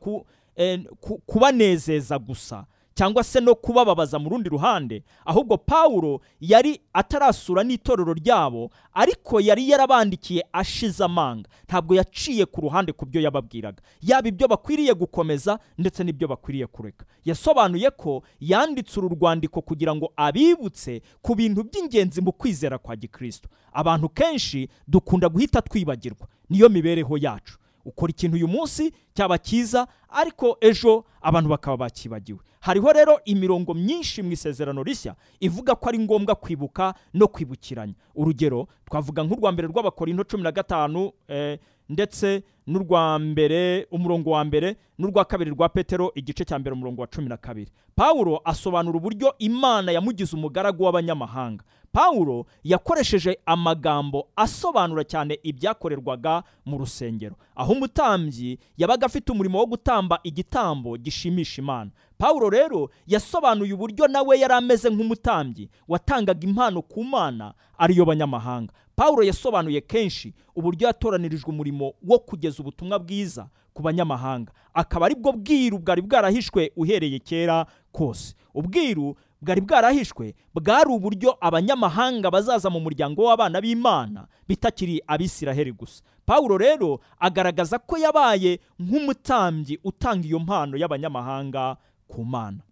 eh, 0.57 0.81
ku, 1.01 1.19
kubanezeza 1.27 2.19
gusa. 2.19 2.67
Cyangwa 2.95 3.25
se 3.25 3.41
no 3.41 3.55
kubababaza 3.55 4.19
mu 4.19 4.29
rundi 4.31 4.49
ruhande 4.49 5.03
ahubwo 5.27 5.57
pawulo 5.59 6.21
yari 6.41 6.81
atarasura 6.93 7.65
n'itorero 7.65 8.13
ryabo 8.15 8.71
ariko 8.95 9.41
yari 9.41 9.69
yarabandikiye 9.71 10.43
ashize 10.53 11.05
amanga. 11.05 11.49
Ntabwo 11.69 11.95
yaciye 11.95 12.47
ku 12.47 12.61
ruhande 12.61 12.93
ku 12.93 13.07
byo 13.07 13.21
yababwiraga. 13.21 13.83
Yaba 14.03 14.29
ibyo 14.29 14.49
bakwiriye 14.49 14.95
gukomeza 14.95 15.59
ndetse 15.79 16.05
n'ibyo 16.05 16.29
bakwiriye 16.29 16.67
kureka. 16.67 17.07
Yasobanuye 17.25 17.91
ko 17.91 18.23
yanditse 18.41 19.01
uru 19.01 19.09
rwandiko 19.19 19.61
kugira 19.63 19.95
ngo 19.95 20.13
abibutse 20.17 21.03
ku 21.23 21.35
bintu 21.35 21.65
by'ingenzi 21.65 22.21
mu 22.23 22.33
kwizera 22.33 22.79
kwa 22.79 22.97
gikristo. 22.97 23.49
Abantu 23.73 24.09
kenshi 24.09 24.69
dukunda 24.89 25.29
guhita 25.29 25.63
twibagirwa. 25.63 26.27
Niyo 26.51 26.69
mibereho 26.69 27.19
yacu. 27.19 27.59
Ukora 27.85 28.11
ikintu 28.11 28.37
uyu 28.37 28.49
munsi 28.49 28.93
cyaba 29.15 29.39
cyiza 29.39 29.87
ariko 30.09 30.57
ejo 30.61 31.05
abantu 31.23 31.49
bakaba 31.51 31.77
bakibagiwe. 31.77 32.39
Hariho 32.61 32.93
rero 32.93 33.21
imirongo 33.25 33.75
myinshi 33.75 34.23
mu 34.23 34.33
isezerano 34.33 34.83
rishya 34.83 35.15
ivuga 35.41 35.75
ko 35.75 35.89
ari 35.89 35.99
ngombwa 35.99 36.35
kwibuka 36.35 36.95
no 37.15 37.29
kwibukiranya. 37.29 37.95
Urugero 38.15 38.69
twavuga 38.89 39.23
nk'urwa 39.23 39.53
mbere 39.53 39.69
rw'abakorinto 39.69 40.25
cumi 40.25 40.43
na 40.43 40.53
gatanu 40.53 41.13
eh, 41.29 41.59
ndetse 41.89 42.43
n'urwa 42.67 43.19
mbere 43.19 43.87
umurongo 43.93 44.31
wa 44.31 44.45
mbere 44.45 44.77
n'urwa 44.99 45.25
kabiri 45.25 45.51
rwa 45.53 45.69
petero 45.69 46.13
igice 46.15 46.45
cya 46.45 46.59
mbere 46.59 46.73
umurongo 46.75 47.01
wa 47.01 47.07
cumi 47.07 47.29
na 47.29 47.37
kabiri. 47.37 47.71
Pawulo 47.95 48.41
asobanura 48.45 48.97
uburyo 48.97 49.35
imana 49.39 49.93
yamugize 49.93 50.37
umugaragu 50.37 50.85
w'abanyamahanga. 50.85 51.65
Pawulo 51.99 52.47
yakoresheje 52.65 53.39
amagambo 53.47 54.29
asobanura 54.37 55.05
cyane 55.05 55.39
ibyakorerwaga 55.43 56.43
mu 56.67 56.79
rusengero. 56.79 57.37
Aho 57.57 57.73
umutambyi 57.73 58.59
yabaga 58.77 59.07
afite 59.07 59.33
umurimo 59.33 59.59
wo 59.59 59.67
gutamba 59.67 60.19
igitambo 60.23 60.97
gishimisha 60.99 61.63
imana. 61.63 61.91
Pawulo 62.19 62.51
rero 62.51 62.91
yasobanuye 63.07 63.73
uburyo 63.73 64.09
nawe 64.09 64.39
yari 64.39 64.55
ameze 64.55 64.91
nk'umutambyi 64.91 65.69
watangaga 65.89 66.43
impano 66.49 66.83
ku 66.83 67.05
mana 67.05 67.55
ariyo 67.79 68.05
banyamahanga. 68.05 68.73
Pawulo 68.97 69.23
yasobanuye 69.23 69.81
kenshi 69.81 70.35
uburyo 70.57 70.87
yatoranirijwe 70.87 71.51
umurimo 71.51 71.95
wo 72.03 72.19
kugeza 72.19 72.59
ubutumwa 72.63 72.99
bwiza 72.99 73.47
ku 73.73 73.83
banyamahanga. 73.83 74.53
Akaba 74.75 75.07
ari 75.07 75.15
bwo 75.15 75.33
bwiru 75.33 75.79
bwari 75.79 76.03
bwarahishwe 76.03 76.73
uhereye 76.77 77.19
kera 77.19 77.67
kose. 77.93 78.35
Ubwiru 78.55 79.17
bwari 79.45 79.61
bwarahishwe 79.61 80.35
bwari 80.55 80.89
uburyo 80.91 81.37
abanyamahanga 81.41 82.31
bazaza 82.33 82.71
mu 82.73 82.81
muryango 82.81 83.25
w'abana 83.29 83.61
b'imana 83.61 84.27
bitakiri 84.49 85.03
abisiraheli 85.07 85.73
gusa. 85.73 86.03
Pawulo 86.27 86.57
rero 86.59 87.01
agaragaza 87.21 87.77
ko 87.79 87.99
yabaye 88.01 88.57
nk'umutambyi 88.81 89.79
utanga 89.85 90.25
iyo 90.27 90.39
mpano 90.41 90.77
y'abanyamahanga 90.81 91.77
ku 92.09 92.25
mana. 92.25 92.65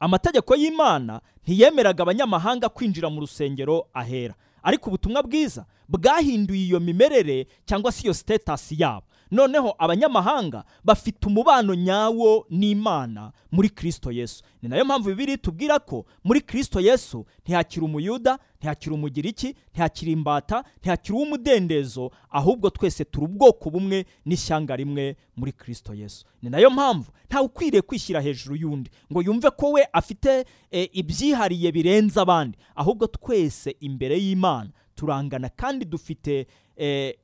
Amategeko 0.00 0.56
y'imana 0.56 1.20
ntiyemeraga 1.44 2.02
abanyamahanga 2.02 2.68
kwinjira 2.68 3.10
mu 3.10 3.20
rusengero 3.20 3.86
ahera. 3.94 4.34
Ariko 4.62 4.88
ubutumwa 4.90 5.22
bwiza 5.22 5.66
bwahinduye 5.88 6.64
iyo 6.66 6.80
mimerere 6.80 7.46
cyangwa 7.68 7.92
se 7.92 8.02
iyo 8.08 8.14
sitetasi 8.14 8.80
yabo. 8.82 9.06
Noneho 9.32 9.74
abanyamahanga 9.78 10.64
bafite 10.84 11.26
umubano 11.26 11.74
nyawo 11.74 12.46
n'imana 12.50 13.32
muri 13.52 13.68
kirisito 13.70 14.12
yesu. 14.12 14.44
Ni 14.62 14.68
na 14.68 14.76
yo 14.76 14.84
mpamvu 14.84 15.08
bibiri 15.08 15.38
tubwira 15.38 15.78
ko 15.78 16.04
muri 16.24 16.40
kirisito 16.40 16.80
yesu 16.80 17.26
ntihakiri 17.44 17.84
umuyuda 17.84 18.38
ntihakiri 18.58 18.94
umugiriki 18.94 19.56
ntihakiri 19.72 20.12
imbata 20.12 20.64
ntihakiri 20.80 21.14
uw'umudendezo 21.18 22.10
ahubwo 22.30 22.70
twese 22.70 23.04
turi 23.04 23.26
ubwoko 23.26 23.70
bumwe 23.70 24.06
n'ishyanga 24.26 24.76
rimwe 24.76 25.16
muri 25.36 25.52
kirisito 25.52 25.94
yesu. 25.94 26.24
Ni 26.42 26.50
na 26.50 26.58
yo 26.58 26.70
mpamvu 26.70 27.10
ntawe 27.26 27.46
ukwiriye 27.46 27.82
kwishyira 27.82 28.20
hejuru 28.20 28.56
y'undi 28.56 28.90
ngo 29.12 29.22
yumve 29.22 29.50
ko 29.50 29.70
we 29.72 29.86
afite 29.92 30.44
e, 30.70 30.82
ibyihariye 30.92 31.72
birenze 31.72 32.20
abandi. 32.20 32.58
Ahubwo 32.76 33.06
twese 33.06 33.76
imbere 33.80 34.18
y'imana 34.20 34.70
turangana 34.94 35.48
kandi 35.48 35.84
dufite 35.84 36.46
e, 36.76 37.16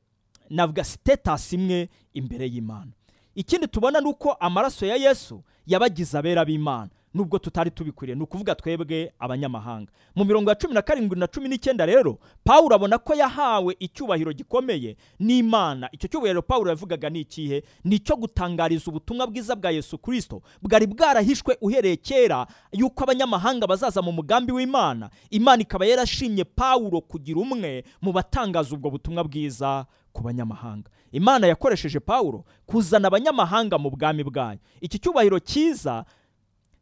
navuga 0.51 0.85
sitetasi 0.85 1.55
imwe 1.57 1.89
imbere 2.15 2.47
y'imana. 2.47 2.91
Ikindi 3.35 3.67
tubona 3.69 4.01
ni 4.01 4.07
uko 4.09 4.33
amaraso 4.33 4.87
ya 4.87 4.97
yesu 4.97 5.43
yabagize 5.67 6.19
abera 6.19 6.45
b'imana. 6.45 6.91
Nubwo 7.15 7.39
tutari 7.39 7.71
tubikwiriye 7.71 8.17
ni 8.17 8.23
ukuvuga 8.23 8.55
twebwe 8.55 9.13
abanyamahanga. 9.19 9.93
Mu 10.15 10.25
mirongo 10.25 10.51
ya 10.51 10.57
cumi 10.57 10.75
na 10.75 10.83
karindwi 10.83 11.19
na 11.19 11.27
cumi 11.27 11.49
n'icyenda 11.49 11.87
rero 11.87 12.19
pawulo 12.45 12.75
abona 12.77 12.99
ko 12.99 13.15
yahawe 13.15 13.77
icyubahiro 13.79 14.33
gikomeye 14.33 14.97
n'imana. 15.19 15.89
Icyo 15.93 16.09
cyubahiro 16.09 16.43
pawulo 16.43 16.71
yavugaga 16.71 17.11
ni 17.11 17.21
ikihe? 17.21 17.63
Ni 17.85 17.97
icyo 17.97 18.17
gutangariza 18.17 18.91
ubutumwa 18.91 19.27
bwiza 19.27 19.57
bwa 19.57 19.71
yesu 19.71 19.99
kirisito 19.99 20.43
bwari 20.63 20.87
bwarahishwe 20.87 21.57
uhereye 21.61 21.97
kera 21.97 22.47
yuko 22.73 23.05
abanyamahanga 23.05 23.67
bazaza 23.67 24.03
mu 24.03 24.13
mugambi 24.13 24.53
w'imana. 24.53 25.11
Imana 25.31 25.63
ikaba 25.63 25.87
yarashimye 25.87 26.45
pawulo 26.45 27.01
kugira 27.01 27.41
umwe 27.41 27.85
mu 28.03 28.13
batangaza 28.13 28.75
ubwo 28.77 28.91
butumwa 28.91 29.25
bwiza 29.25 29.87
ku 30.19 30.25
banyamahanga. 30.25 30.91
Imana 31.13 31.47
yakoresheje 31.47 32.01
pawulo 32.01 32.45
kuzana 32.67 33.07
abanyamahanga 33.09 33.79
mu 33.79 33.91
bwami 33.91 34.25
bwayo. 34.27 34.59
Iki 34.81 34.99
cyubahiro 34.99 35.39
cyiza 35.39 36.05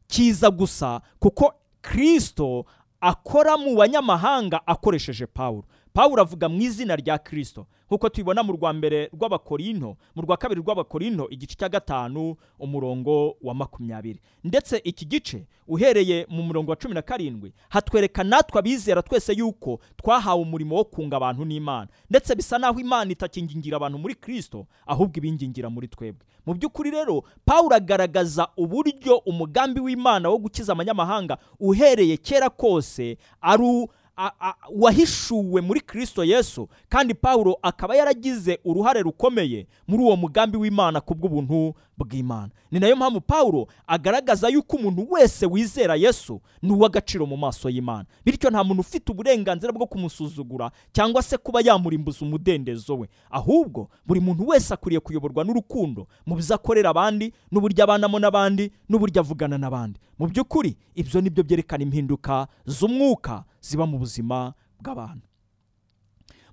kiza 0.09 0.51
gusa 0.51 1.01
kuko 1.21 1.53
kirisito 1.83 2.65
akora 3.01 3.57
mu 3.61 3.77
banyamahanga 3.77 4.67
akoresheje 4.67 5.27
pawulo. 5.27 5.65
Pawulo 5.97 6.23
avuga 6.23 6.49
mu 6.49 6.61
izina 6.61 6.97
rya 6.97 7.19
kirisito 7.19 7.67
nk'uko 7.89 8.09
tubibona 8.09 8.43
mu 8.43 8.53
rwa 8.53 8.73
mbere 8.73 9.09
rw'abakorinto 9.17 9.97
mu 10.15 10.23
rwa 10.23 10.37
kabiri 10.37 10.61
rw'abakorinto 10.61 11.29
igice 11.31 11.55
cya 11.57 11.69
gatanu 11.69 12.37
umurongo 12.59 13.37
wa 13.43 13.55
makumyabiri. 13.55 14.21
Ndetse 14.45 14.77
iki 14.85 15.05
gice 15.07 15.47
uhereye 15.69 16.27
mu 16.29 16.43
murongo 16.43 16.71
wa 16.71 16.77
cumi 16.77 16.95
na 16.95 17.03
karindwi 17.03 17.53
hatwereka 17.69 18.25
natwe 18.25 18.59
abizera 18.59 19.03
twese 19.03 19.33
yuko 19.33 19.81
twahawe 19.97 20.43
umurimo 20.43 20.77
wo 20.77 20.85
kunga 20.85 21.17
abantu 21.17 21.45
n'imana. 21.45 21.89
Ndetse 22.11 22.35
bisa 22.35 22.59
naho 22.59 22.81
imana 22.81 23.11
itakingingira 23.13 23.77
abantu 23.77 23.99
muri 23.99 24.15
kirisito 24.15 24.67
ahubwo 24.87 25.17
ibingingira 25.19 25.71
muri 25.71 25.89
twebwe. 25.89 26.27
Mu 26.47 26.55
by'ukuri 26.55 26.91
rero 26.91 27.23
pawulo 27.45 27.77
agaragaza 27.77 28.49
uburyo 28.57 29.17
umugambi 29.27 29.81
w'imana 29.81 30.29
wo 30.29 30.39
gukiza 30.39 30.73
abanyamahanga 30.73 31.39
uhereye 31.61 32.17
kera 32.17 32.51
kose 32.51 33.17
ari 33.41 33.89
wahishuwe 34.71 35.61
muri 35.61 35.81
kirisito 35.81 36.25
yesu 36.25 36.69
kandi 36.89 37.15
pawulo 37.15 37.59
akaba 37.63 37.97
yaragize 37.97 38.59
uruhare 38.65 39.03
rukomeye 39.03 39.67
muri 39.89 40.03
uwo 40.03 40.17
mugambi 40.17 40.57
w'imana 40.57 41.01
ku 41.01 41.15
bw'ubuntu 41.15 41.75
bw'imana. 41.99 42.51
Ni 42.71 42.81
na 42.81 42.87
yo 42.87 42.97
mpamvu 42.97 43.21
pawulo 43.21 43.67
agaragaza 43.87 44.49
yuko 44.49 44.77
umuntu 44.77 45.07
wese 45.11 45.47
wizera 45.47 45.97
yesu 45.97 46.41
ni 46.63 46.73
uw'agaciro 46.73 47.27
mu 47.27 47.37
maso 47.37 47.71
y'imana. 47.71 48.05
Bityo 48.25 48.51
nta 48.51 48.65
muntu 48.65 48.81
ufite 48.81 49.13
uburenganzira 49.13 49.73
bwo 49.73 49.87
kumusuzugura 49.87 50.71
cyangwa 50.93 51.23
se 51.23 51.39
kuba 51.39 51.61
yamurimbuza 51.61 52.25
umudendezo 52.25 52.97
we. 52.99 53.09
Ahubwo 53.31 53.89
buri 54.07 54.21
muntu 54.21 54.49
wese 54.49 54.75
akwiriye 54.75 55.01
kuyoborwa 55.01 55.45
n'urukundo 55.45 56.07
mu 56.27 56.37
byo 56.37 56.55
akorera 56.55 56.91
abandi 56.91 57.33
n'uburyo 57.51 57.85
abanamo 57.85 58.19
n'abandi 58.19 58.73
n'uburyo 58.89 59.21
avugana 59.21 59.59
n'abandi. 59.59 60.01
Mu 60.19 60.27
by'ukuri 60.29 60.77
ibyo 60.95 61.21
ni 61.21 61.31
byo 61.31 61.45
byerekana 61.45 61.83
impinduka 61.85 62.47
z'umwuka 62.67 63.45
ziba 63.61 63.87
mu 63.87 63.99
buzima 63.99 64.53
bw'abantu. 64.81 65.27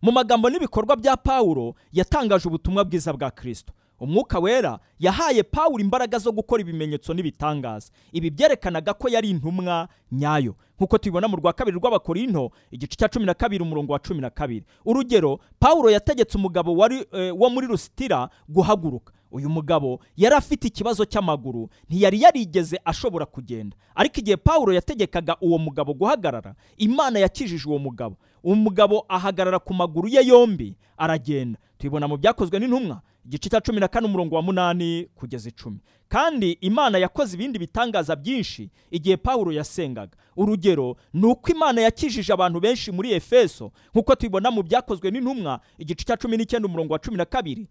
Mu 0.01 0.11
magambo 0.11 0.49
n'ibikorwa 0.49 0.95
bya 0.95 1.17
pawulo 1.17 1.75
yatangaje 1.91 2.47
ubutumwa 2.47 2.83
bwiza 2.83 3.13
bwa 3.13 3.31
kirisito 3.31 3.73
umwuka 3.99 4.39
wera 4.39 4.79
yahaye 4.99 5.43
pawulo 5.43 5.79
imbaraga 5.83 6.17
zo 6.19 6.31
gukora 6.31 6.61
ibimenyetso 6.61 7.13
n'ibitangaza. 7.13 7.91
Ibi 8.11 8.29
byerekanaga 8.29 8.93
ko 8.93 9.09
yari 9.09 9.29
intumwa 9.29 9.87
nyayo. 10.11 10.55
Nk'uko 10.77 10.97
tubibona 10.97 11.27
mu 11.27 11.37
rwa 11.37 11.53
kabiri 11.53 11.77
rw'abakorinto 11.77 12.51
igice 12.71 12.95
cya 12.95 13.07
cumi 13.09 13.25
na 13.25 13.33
kabiri 13.33 13.63
umurongo 13.63 13.93
wa 13.93 13.99
cumi 13.99 14.21
na 14.21 14.29
kabiri. 14.29 14.65
Urugero 14.85 15.39
pawulo 15.59 15.89
yategetse 15.89 16.37
umugabo 16.37 16.75
wari 16.75 17.05
wo 17.37 17.49
muri 17.49 17.67
rusitira 17.67 18.29
guhaguruka. 18.49 19.13
Uyu 19.31 19.49
mugabo 19.49 19.99
yari 20.17 20.35
afite 20.35 20.67
ikibazo 20.67 21.05
cy'amaguru 21.05 21.69
ntiyari 21.89 22.21
yarigeze 22.21 22.77
ashobora 22.85 23.25
kugenda. 23.25 23.77
Ariko 23.95 24.19
igihe 24.19 24.37
pawulo 24.37 24.73
yategekaga 24.73 25.37
uwo 25.41 25.57
mugabo 25.57 25.93
guhagarara 25.93 26.55
imana 26.77 27.19
yakijije 27.19 27.69
uwo 27.69 27.79
mugabo. 27.79 28.17
Uwo 28.43 28.55
mugabo 28.55 29.05
ahagarara 29.09 29.59
ku 29.59 29.73
maguru 29.73 30.07
ye 30.07 30.25
yombi 30.27 30.75
aragenda. 30.97 31.59
Tubibona 31.77 32.07
mu 32.07 32.17
byakozwe 32.17 32.59
n'intumwa. 32.59 33.01
Igice 33.25 33.49
cya 33.49 33.61
cumi 33.61 33.79
na 33.79 33.87
kane 33.87 34.05
umurongo 34.07 34.35
wa 34.35 34.41
munani 34.41 35.07
kugeza 35.15 35.49
icumi. 35.49 35.79
Kandi 36.09 36.51
imana 36.61 36.97
yakoze 36.97 37.35
ibindi 37.35 37.59
bitangaza 37.59 38.15
byinshi 38.15 38.69
igihe 38.91 39.17
pawulo 39.17 39.51
yasengaga. 39.51 40.17
Urugero 40.37 40.95
ni 41.13 41.25
uko 41.25 41.51
imana 41.51 41.81
yakijije 41.81 42.33
abantu 42.33 42.59
benshi 42.59 42.91
muri 42.91 43.11
efeso 43.13 43.71
nk'uko 43.93 44.15
tubibona 44.15 44.51
mu 44.51 44.63
byakozwe 44.63 45.11
n'intumwa 45.11 45.59
igice 45.77 46.05
cya 46.05 46.17
cumi 46.17 46.37
n'icyenda 46.37 46.67
umurongo 46.67 46.93
wa 46.93 46.99
cumi 46.99 47.17
na 47.17 47.25
kabiri 47.25 47.67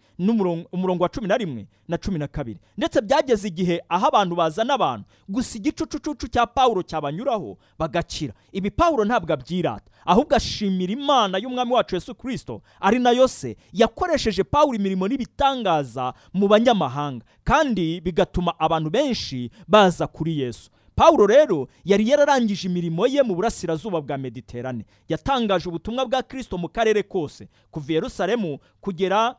umurongo 0.73 1.02
wa 1.02 1.09
cumi 1.09 1.28
na 1.28 1.37
rimwe 1.37 1.66
na 1.88 1.99
cumi 1.99 2.18
na 2.18 2.26
kabiri. 2.28 2.59
Ndetse 2.76 3.00
byageze 3.00 3.49
igihe 3.49 3.80
aho 3.88 4.06
abantu 4.06 4.35
bazana 4.37 4.75
abantu 4.75 5.04
gusa 5.28 5.59
igicucucucu 5.59 6.28
cya 6.28 6.47
pawulo 6.47 6.82
cyabanyuraho 6.82 7.59
bagakira. 7.78 8.35
Ibi 8.52 8.71
pawulo 8.71 9.04
ntabwo 9.04 9.32
abyirata. 9.32 9.90
Ahubwo 10.06 10.35
ashimira 10.37 10.92
imana 10.92 11.38
y'umwami 11.38 11.73
wacu 11.73 11.94
yesu 11.94 12.14
kirisito 12.14 12.62
ari 12.80 12.99
na 12.99 13.11
yo 13.11 13.28
se. 13.28 13.56
Yakoresheje 13.73 14.44
pawulo 14.44 14.78
imirimo 14.78 15.06
n'ibitangaza 15.42 16.14
mu 16.32 16.49
banyamahanga. 16.49 17.24
Kandi 17.44 18.00
bigatuma 18.00 18.55
abantu 18.59 18.90
benshi 18.90 19.50
baza 19.68 20.07
kuri 20.07 20.38
yesu. 20.40 20.70
Pawulo 20.94 21.26
rero 21.26 21.68
yari 21.85 22.09
yararangije 22.09 22.68
imirimo 22.68 23.07
ye 23.07 23.22
mu 23.22 23.35
burasirazuba 23.35 24.00
bwa 24.00 24.18
mediterane. 24.18 24.85
Yatangaje 25.09 25.68
ubutumwa 25.68 26.07
bwa 26.07 26.22
kirisito 26.22 26.59
mu 26.59 26.68
karere 26.68 27.02
kose. 27.02 27.48
Kuva 27.70 27.92
yerusalemu 27.92 28.59
kugera 28.81 29.37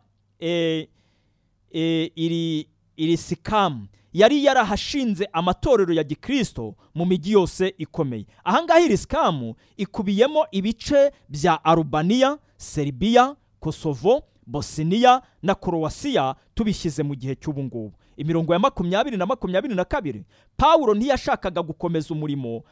iri 2.97 3.17
sikamu 3.17 3.87
yari 4.13 4.43
yarahashinze 4.45 5.29
amatorero 5.33 5.93
ya 5.93 6.03
gikirisito 6.03 6.75
mu 6.95 7.05
mijyi 7.05 7.31
yose 7.31 7.73
ikomeye. 7.77 8.25
Ahangaha 8.43 8.79
iri 8.79 8.97
sikamu 8.97 9.55
ikubiyemo 9.77 10.45
ibice 10.51 11.11
bya 11.29 11.65
arubaniya 11.65 12.37
seribiya 12.57 13.35
kosovo 13.59 14.23
bosiniya 14.47 15.21
na 15.43 15.55
korowasiya 15.55 16.35
tubishyize 16.55 17.03
mu 17.03 17.15
gihe 17.15 17.35
cy'ubu 17.35 17.63
ngubu. 17.63 17.93
Imirongo 18.17 18.53
ya 18.53 18.59
makumyabiri 18.59 19.17
na 19.17 19.25
makumyabiri 19.25 19.75
na 19.75 19.85
kabiri 19.85 20.25
pawulo 20.57 20.93
ntiyashakaga 20.93 21.61
gukomeza 21.61 22.13
umurimo 22.13 22.63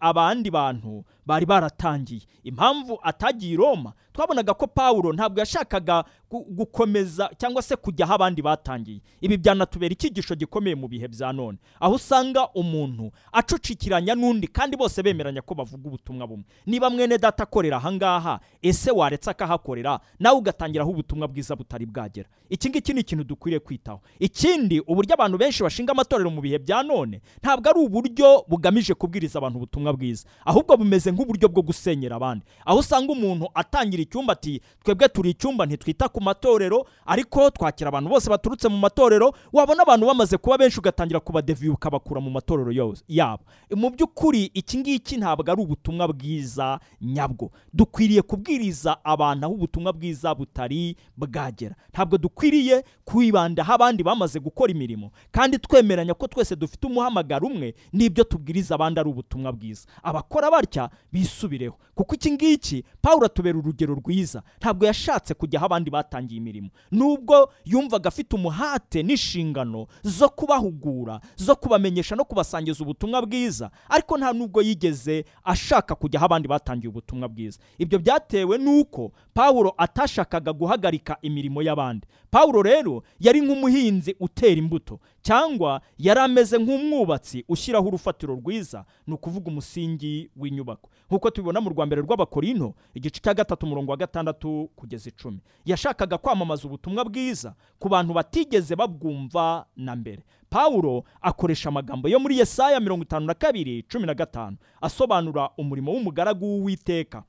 abandi 0.00 0.50
bantu 0.50 1.04
bari 1.30 1.46
baratangiye. 1.46 2.20
Impamvu 2.44 2.98
atagiye 3.02 3.54
i 3.54 3.56
roma 3.56 3.92
twabonaga 4.12 4.54
ko 4.54 4.66
pawulo 4.66 5.12
ntabwo 5.12 5.38
yashakaga 5.40 6.04
gukomeza 6.30 7.30
cyangwa 7.38 7.62
se 7.62 7.76
kujya 7.76 8.04
aho 8.06 8.14
abandi 8.14 8.42
batangiye. 8.42 9.00
Ibi 9.20 9.36
byanatubera 9.38 9.92
icyigisho 9.92 10.34
gikomeye 10.34 10.74
mu 10.74 10.88
bihe 10.88 11.08
bya 11.08 11.32
none. 11.32 11.58
Aho 11.80 11.94
usanga 11.94 12.48
umuntu 12.54 13.10
acucikiranya 13.32 14.14
n'undi 14.14 14.46
kandi 14.48 14.76
bose 14.76 15.02
bemeranya 15.02 15.42
ko 15.42 15.54
bavuga 15.54 15.88
ubutumwa 15.88 16.26
bumwe. 16.26 16.44
Niba 16.66 16.90
mwene 16.90 17.18
data 17.18 17.42
akorera 17.42 17.76
ahangaha 17.76 18.40
ese 18.62 18.90
waretse 18.90 19.30
akahakorera 19.30 20.00
nawe 20.18 20.38
ugatangiraho 20.38 20.90
ubutumwa 20.90 21.28
bwiza 21.28 21.56
butari 21.56 21.86
bwagera. 21.86 22.28
Iki 22.50 22.68
ngiki 22.70 22.92
ni 22.94 23.00
ikintu 23.00 23.24
dukwiriye 23.24 23.60
kwitaho. 23.60 24.00
Ikindi 24.18 24.80
uburyo 24.80 25.14
abantu 25.14 25.38
benshi 25.38 25.62
bashinga 25.62 25.92
amatorero 25.92 26.30
mu 26.30 26.40
bihe 26.40 26.58
bya 26.58 26.82
none 26.82 27.20
ntabwo 27.42 27.70
ari 27.70 27.78
uburyo 27.80 28.44
bugamije 28.48 28.94
kubwiriza 28.94 29.38
abantu 29.38 29.58
ubutumwa 29.58 29.92
bwiza. 29.92 30.26
Ahubwo 30.44 30.76
bumeze 30.76 31.12
nk'uburyo 31.20 31.48
bwo 31.48 31.62
gusenyera 31.62 32.16
abandi. 32.16 32.44
Aho 32.64 32.78
usanga 32.80 33.12
umuntu 33.12 33.48
atangira 33.54 34.02
icyumba 34.02 34.32
ati 34.32 34.60
twebwe 34.84 35.08
turi 35.08 35.30
icyumba 35.30 35.66
ntitwita 35.66 36.08
ku 36.08 36.20
matorero 36.20 36.86
ariko 37.06 37.50
twakira 37.50 37.88
abantu 37.92 38.08
bose 38.10 38.30
baturutse 38.30 38.68
mu 38.68 38.78
matorero 38.80 39.34
wabona 39.52 39.82
abantu 39.82 40.06
bamaze 40.06 40.36
kuba 40.40 40.58
benshi 40.58 40.78
ugatangira 40.80 41.20
kubadeviye 41.20 41.70
ukabakura 41.72 42.20
mu 42.20 42.30
matorero 42.30 42.72
yabo. 43.08 43.44
Mu 43.76 43.90
by'ukuri 43.90 44.50
iki 44.54 44.78
ngiki 44.78 45.16
ntabwo 45.20 45.44
ari 45.52 45.60
ubutumwa 45.62 46.08
bwiza 46.08 46.80
nyabwo. 47.00 47.50
Dukwiriye 47.72 48.22
kubwiriza 48.22 49.04
abantu 49.04 49.44
aho 49.46 49.54
ubutumwa 49.54 49.92
bwiza 49.92 50.34
butari 50.34 50.96
bwagera. 51.16 51.74
Ntabwo 51.92 52.18
dukwiriye 52.18 52.84
kwibanda 53.04 53.62
aho 53.62 53.72
abandi 53.72 54.02
bamaze 54.02 54.40
gukora 54.40 54.72
imirimo. 54.72 55.10
Kandi 55.30 55.58
twemeranya 55.58 56.14
ko 56.14 56.26
twese 56.26 56.56
dufite 56.56 56.86
umuhamagaro 56.86 57.46
umwe 57.46 57.74
n'ibyo 57.92 58.24
tubwiriza 58.24 58.74
abandi 58.74 59.00
ari 59.00 59.08
ubutumwa 59.10 59.52
bwiza. 59.52 59.88
Abakora 60.02 60.50
batya 60.50 60.90
bisubireho 61.12 61.76
kuko 61.94 62.14
iki 62.14 62.30
ngiki 62.32 62.84
pawulo 63.02 63.26
atubera 63.26 63.58
urugero 63.58 63.94
rwiza. 63.94 64.42
Ntabwo 64.58 64.86
yashatse 64.86 65.34
kujya 65.34 65.58
aho 65.60 65.66
abandi 65.66 65.90
batangiye 65.90 66.38
imirimo. 66.38 66.68
Nubwo 66.90 67.52
yumvaga 67.64 68.08
afite 68.08 68.36
umuhate 68.36 69.02
n'inshingano 69.02 69.86
zo 70.02 70.28
kubahugura 70.28 71.20
zo 71.36 71.56
kubamenyesha 71.56 72.16
no 72.16 72.24
kubasangiza 72.24 72.84
ubutumwa 72.84 73.22
bwiza 73.26 73.70
ariko 73.88 74.18
nta 74.18 74.32
nubwo 74.32 74.62
yigeze 74.62 75.24
ashaka 75.44 75.94
kujya 75.94 76.18
aho 76.20 76.24
abandi 76.26 76.48
batangiye 76.48 76.88
ubutumwa 76.90 77.28
bwiza. 77.28 77.58
Ibyo 77.78 77.98
byatewe 77.98 78.58
n'uko 78.58 79.12
pawulo 79.34 79.74
atashakaga 79.76 80.52
guhagarika 80.52 81.16
imirimo 81.22 81.62
y'abandi. 81.62 82.06
Pawulo 82.30 82.62
rero 82.62 83.02
yari 83.20 83.40
nk'umuhinzi 83.40 84.16
utera 84.20 84.56
imbuto 84.58 85.00
cyangwa 85.22 85.80
yari 85.98 86.20
ameze 86.20 86.58
nk'umwubatsi 86.58 87.44
ushyiraho 87.48 87.88
urufatiro 87.88 88.34
rwiza 88.34 88.84
ni 89.06 89.14
ukuvuga 89.14 89.48
umusingi 89.50 90.30
w'inyubako. 90.36 90.90
Nk'uko 91.10 91.30
tubibona 91.30 91.60
mu 91.60 91.70
rwa 91.70 91.86
mbere 91.86 92.02
rw'abakorinto 92.02 92.74
igice 92.94 93.20
cya 93.20 93.34
gatatu 93.34 93.66
umurongo 93.66 93.90
wa 93.90 93.96
gatandatu 93.96 94.70
kugeza 94.76 95.08
icumi. 95.08 95.40
Yashakaga 95.64 96.18
kwamamaza 96.18 96.64
ubutumwa 96.68 97.04
bwiza 97.04 97.54
ku 97.78 97.88
bantu 97.88 98.12
batigeze 98.14 98.76
babwumva 98.76 99.66
na 99.76 99.96
mbere. 99.96 100.22
Pawulo 100.50 101.04
akoresha 101.20 101.68
amagambo 101.68 102.08
yo 102.08 102.18
muri 102.20 102.38
yesaya 102.38 102.80
mirongo 102.80 103.02
itanu 103.02 103.26
na 103.26 103.34
kabiri 103.34 103.82
cumi 103.82 104.06
na 104.06 104.14
gatanu 104.14 104.56
asobanura 104.80 105.50
umurimo 105.58 105.92
w'umugaragu 105.92 106.46
w'uwiteka. 106.46 107.22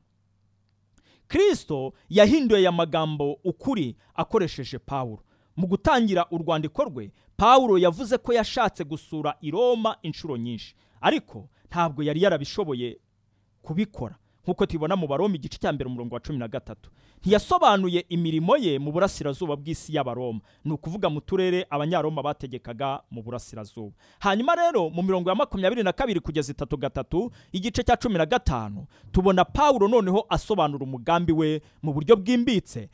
Kirisito 1.31 1.93
yahinduye 2.09 2.59
aya 2.61 2.71
magambo 2.71 3.33
ukuri 3.43 3.95
akoresheje 4.15 4.79
pawulo. 4.79 5.23
Mu 5.55 5.67
gutangira 5.67 6.25
urwandiko 6.31 6.83
rwe 6.83 7.11
pawulo 7.37 7.77
yavuze 7.77 8.17
ko 8.17 8.33
yashatse 8.33 8.83
gusura 8.83 9.35
i 9.41 9.51
roma 9.51 9.97
inshuro 10.01 10.37
nyinshi. 10.37 10.75
Ariko 11.01 11.49
ntabwo 11.69 12.03
yari 12.03 12.21
yarabishoboye 12.23 12.99
kubikora. 13.61 14.15
Nk'uko 14.43 14.65
tubibona 14.65 14.95
mu 14.95 15.07
baroma 15.07 15.35
igice 15.35 15.57
cya 15.57 15.73
mbere 15.73 15.87
umurongo 15.89 16.15
wa 16.15 16.21
cumi 16.21 16.39
na 16.39 16.47
gatatu. 16.47 16.89
Ntiyasobanuye 17.21 18.05
imirimo 18.09 18.57
ye 18.57 18.79
mu 18.79 18.91
burasirazuba 18.91 19.55
bw'isi 19.55 19.93
y'abaroma. 19.95 20.39
Ni 20.65 20.71
ukuvuga 20.73 21.09
mu 21.09 21.21
turere 21.21 21.65
abanyaroma 21.69 22.23
bategekaga 22.23 22.99
mu 23.11 23.21
burasirazuba. 23.23 23.93
Hanyuma 24.19 24.55
rero 24.55 24.89
mu 24.89 25.03
mirongo 25.03 25.29
ya 25.29 25.35
makumyabiri 25.35 25.83
na 25.83 25.93
kabiri 25.93 26.19
kugeza 26.19 26.51
itatu 26.51 26.77
gatatu 26.77 27.31
igice 27.51 27.83
cya 27.83 27.97
cumi 27.97 28.17
na 28.17 28.25
gatanu 28.25 28.85
tubona 29.11 29.45
pawulo 29.45 29.87
noneho 29.87 30.25
asobanura 30.29 30.83
umugambi 30.83 31.31
we 31.31 31.61
mu 31.83 31.93
buryo 31.93 32.15
bwimbitse 32.15 32.89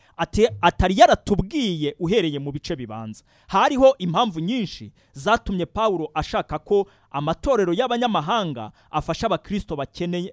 atari 0.61 0.99
yaratubwiye 0.99 1.95
uhereye 1.99 2.39
mu 2.39 2.51
bice 2.51 2.75
bibanza. 2.75 3.23
Hariho 3.47 3.95
impamvu 3.97 4.39
nyinshi 4.39 4.91
zatumye 5.13 5.65
pawulo 5.65 6.11
ashaka 6.13 6.59
ko 6.59 6.87
amatorero 7.11 7.73
y'abanyamahanga 7.73 8.71
afasha 8.91 9.25
abakristo 9.27 9.75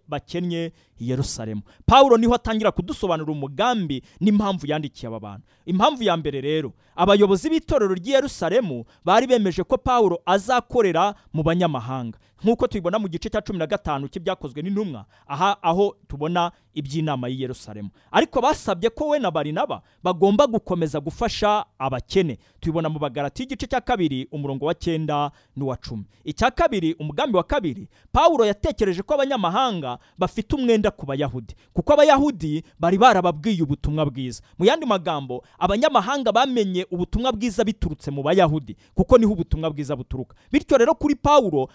bakennye 0.09 0.73
i 1.01 1.11
yerusalemu. 1.11 1.63
Pawulo 1.87 2.17
ni 2.17 2.27
ho 2.27 2.35
atangira 2.35 2.71
kudusobanurira 2.73 3.33
umugambi 3.33 4.03
n'impamvu 4.21 4.67
yandikiye 4.67 5.09
aba 5.09 5.21
bantu. 5.21 5.45
Impamvu 5.67 6.03
ya 6.03 6.17
mbere 6.17 6.41
rero 6.41 6.73
abayobozi 6.97 7.51
b'itorero 7.51 7.95
ry'i 7.95 8.13
yerusalemu 8.13 8.85
bari 9.05 9.27
bemeje 9.27 9.63
ko 9.65 9.79
pawulo 9.79 10.19
azakorera 10.27 11.15
mu 11.33 11.43
banyamahanga. 11.43 12.19
Nk'uko 12.45 12.67
tubibona 12.67 12.99
mu 12.99 13.09
gice 13.09 13.31
cya 13.31 13.41
cumi 13.41 13.59
na 13.59 13.67
gatanu 13.67 14.05
cy'ibyakozwe 14.09 14.61
n'intumwa 14.63 15.07
aha 15.27 15.57
aho 15.63 15.97
tubona 16.09 16.53
iby'inama 16.75 17.29
y'i 17.29 17.41
yerusalemu. 17.43 17.89
Ariko 18.13 18.41
basabye 18.41 18.91
ko 18.91 19.09
we 19.09 19.19
na 19.19 19.31
barinaba 19.31 19.81
bagomba 20.03 20.47
gukomeza 20.47 21.01
gufasha 21.01 21.65
abakene. 21.79 22.37
Tubibona 22.61 22.89
mu 22.89 22.99
bagarati 22.99 23.43
y'igice 23.43 23.67
cya 23.67 23.81
kabiri 23.81 24.29
umurongo 24.33 24.67
wa 24.67 24.75
cyenda 24.75 25.31
n'uwa 25.57 25.77
cumi. 25.77 26.05
Icya 26.25 26.51
kabiri 26.51 26.93
umugambi 27.01 27.37
wa 27.37 27.43
kabiri 27.45 27.89
pawulo 28.13 28.45
yatekereje 28.45 29.03
ko 29.03 29.15
abanyamahanga 29.15 29.99
bafite 30.19 30.53
umwenda 30.57 30.91
ku 30.91 31.07
bayahudi. 31.07 31.55
Kuko 31.73 31.93
abayahudi 31.93 32.63
bari 32.79 32.99
barababwiye 32.99 33.63
ubutumwa 33.63 34.05
bwiza. 34.07 34.43
Mu 34.59 34.65
yandi 34.69 34.87
magambo 34.87 35.45
abanyamahanga 35.59 36.33
bamenye 36.33 36.84
ubutumwa 36.91 37.33
bwiza 37.33 37.65
biturutse 37.65 38.11
mu 38.11 38.23
bayahudi 38.23 38.77
kuko 38.95 39.19
ni 39.19 39.27
ho 39.27 39.33
ubutumwa 39.33 39.71
bwiza 39.71 39.97
buturuka. 39.97 40.37
Bityo 40.53 40.79
rero 40.79 40.95
kuri 40.95 41.15
pawulo 41.15 41.69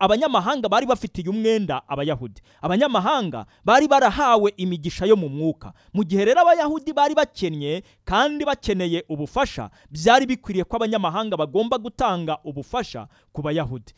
abanyamahanga 0.00 0.68
bari 0.68 0.86
bafitiye 0.86 1.28
umwenda 1.30 1.82
abayahudi. 1.88 2.40
Abanyamahanga 2.62 3.46
bari 3.64 3.88
barahawe 3.88 4.52
imigisha 4.56 5.06
yo 5.06 5.16
mu 5.16 5.28
mwuka. 5.28 5.72
Mu 5.94 6.04
gihe 6.04 6.24
rero 6.24 6.40
abayahudi 6.40 6.92
bari 6.92 7.14
bakennye 7.14 7.82
kandi 8.04 8.44
bakeneye 8.44 9.04
ubufasha 9.08 9.70
byari 9.90 10.26
bikwiriye 10.26 10.64
ko 10.64 10.76
abanyamahanga 10.76 11.36
bagomba 11.36 11.78
gutanga 11.78 12.38
ubufasha 12.44 13.08
ku 13.32 13.42
bayahudi. 13.42 13.92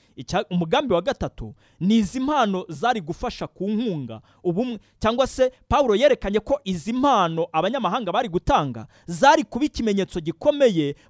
Umugambi 0.50 0.94
wa 0.94 1.02
gatatu 1.02 1.54
ni 1.80 1.96
izi 1.96 2.20
mpano 2.20 2.64
zari 2.68 3.00
gufasha 3.00 3.46
ku 3.46 3.68
nkunga 3.70 4.20
ubumwe 4.44 4.78
cyangwa 5.00 5.26
se 5.26 5.52
pawulo 5.68 5.94
yerekanye 5.94 6.40
ko 6.40 6.61
izi 6.64 6.92
mpano 6.92 7.46
abanyamahanga 7.52 8.12
bari 8.12 8.28
gutanga 8.28 8.87
zari 9.06 9.44
kuba 9.44 9.64
ikimenyetso 9.64 10.20
gikomeye 10.20 10.38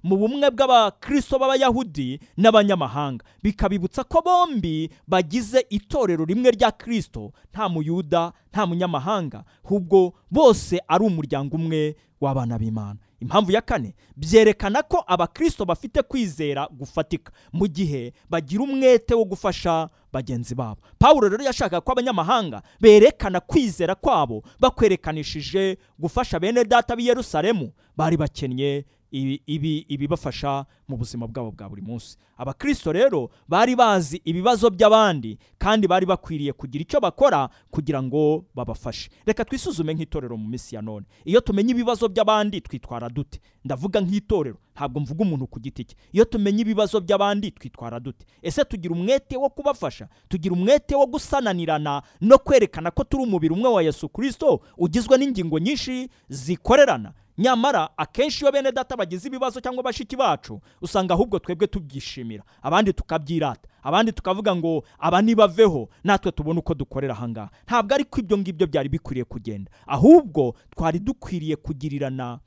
mu 0.03 0.17
bumwe 0.17 0.49
bw'abakristo 0.51 1.39
b'abayahudi 1.39 2.19
n'abanyamahanga. 2.37 3.25
Bikabibutsa 3.43 4.03
ko 4.03 4.21
bombi 4.21 4.89
bagize 5.07 5.65
itorero 5.69 6.25
rimwe 6.25 6.51
rya 6.51 6.71
kristo 6.71 7.31
nta 7.53 7.69
muyuda 7.69 8.33
nta 8.51 8.65
munyamahanga 8.65 9.43
ahubwo 9.65 10.13
bose 10.31 10.79
ari 10.87 11.03
umuryango 11.05 11.55
umwe 11.55 11.95
w'abana 12.21 12.57
b'imana. 12.59 12.99
Impamvu 13.19 13.51
ya 13.51 13.61
kane 13.61 13.95
byerekana 14.15 14.81
ko 14.83 15.03
abakristo 15.07 15.65
bafite 15.65 16.01
kwizera 16.01 16.67
gufatika 16.71 17.31
mu 17.53 17.67
gihe 17.67 18.13
bagira 18.29 18.63
umwete 18.63 19.13
wo 19.15 19.25
gufasha 19.25 19.89
bagenzi 20.13 20.55
babo. 20.55 20.81
Pawulo 20.99 21.29
rero 21.29 21.43
yashakaga 21.43 21.81
ko 21.81 21.91
abanyamahanga 21.91 22.61
berekana 22.79 23.39
kwizera 23.39 23.95
kwabo 23.95 24.43
bakwerekanishije 24.59 25.77
gufasha 25.99 26.39
bene 26.39 26.63
data 26.63 26.95
b'i 26.95 27.07
yerusalemu 27.07 27.71
bari 27.97 28.17
bakennye 28.17 28.85
ibibafasha 29.11 30.65
mu 30.87 30.97
buzima 30.97 31.27
bwabo 31.27 31.51
bwa 31.51 31.69
buri 31.69 31.81
munsi. 31.81 32.17
Abakristo 32.37 32.91
rero 32.91 33.29
bari 33.47 33.75
bazi 33.75 34.21
ibibazo 34.25 34.69
by'abandi 34.69 35.37
kandi 35.57 35.87
bari 35.87 36.05
bakwiriye 36.05 36.53
kugira 36.53 36.81
icyo 36.81 36.99
bakora 36.99 37.49
kugira 37.71 38.03
ngo 38.03 38.45
babafashe. 38.55 39.09
Reka 39.25 39.45
twisuzume 39.45 39.93
nk'itorero 39.93 40.37
mu 40.37 40.47
minsi 40.49 40.75
ya 40.75 40.81
none. 40.81 41.05
Iyo 41.25 41.41
tumenye 41.41 41.71
ibibazo 41.71 42.07
by'abandi 42.07 42.61
twitwara 42.61 43.09
dute? 43.09 43.39
Ndavuga 43.65 44.01
nk'itorero 44.01 44.57
ntabwo 44.75 44.99
mvuga 44.99 45.21
umuntu 45.23 45.47
ku 45.47 45.59
giti 45.59 45.83
cye. 45.83 45.95
Iyo 46.13 46.25
tumenye 46.25 46.61
ibibazo 46.61 46.99
by'abandi 47.01 47.51
twitwara 47.51 47.99
dute? 47.99 48.25
Ese 48.41 48.65
tugira 48.65 48.93
umwete 48.95 49.37
wo 49.37 49.49
kubafasha? 49.49 50.07
Tugira 50.29 50.53
umwete 50.55 50.95
wo 50.95 51.05
gusananirana 51.07 52.01
no 52.21 52.37
kwerekana 52.37 52.91
ko 52.91 53.03
turi 53.03 53.23
umubiri 53.23 53.53
umwe 53.53 53.69
wa 53.69 53.83
yesu 53.83 54.09
kirisito 54.09 54.61
ugizwe 54.77 55.17
n'ingingo 55.17 55.59
nyinshi 55.59 56.09
zikorerana. 56.29 57.13
Nyamara 57.39 57.89
akenshi 57.97 58.43
iyo 58.43 58.51
bene 58.51 58.71
data 58.71 58.97
bagize 58.97 59.27
ibibazo 59.27 59.61
cyangwa 59.61 59.83
bashiki 59.83 60.15
bacu 60.15 60.59
usanga 60.81 61.13
ahubwo 61.13 61.39
twebwe 61.39 61.67
tubyishimira 61.67 62.43
abandi 62.61 62.93
tukabyirata 62.93 63.69
abandi 63.83 64.11
tukavuga 64.11 64.55
ngo 64.55 64.83
aba 64.99 65.21
nibaveho 65.21 65.89
natwe 66.03 66.31
tubone 66.31 66.59
uko 66.59 66.73
dukorera 66.73 67.13
ahangaha 67.13 67.49
ntabwo 67.65 67.95
ariko 67.95 68.19
ibyo 68.19 68.37
ngibyo 68.37 68.67
byari 68.67 68.89
bikwiriye 68.89 69.23
kugenda. 69.25 69.71
Ahubwo 69.87 70.55
twari 70.75 70.99
dukwiriye 70.99 71.55
kugirirana 71.55 72.39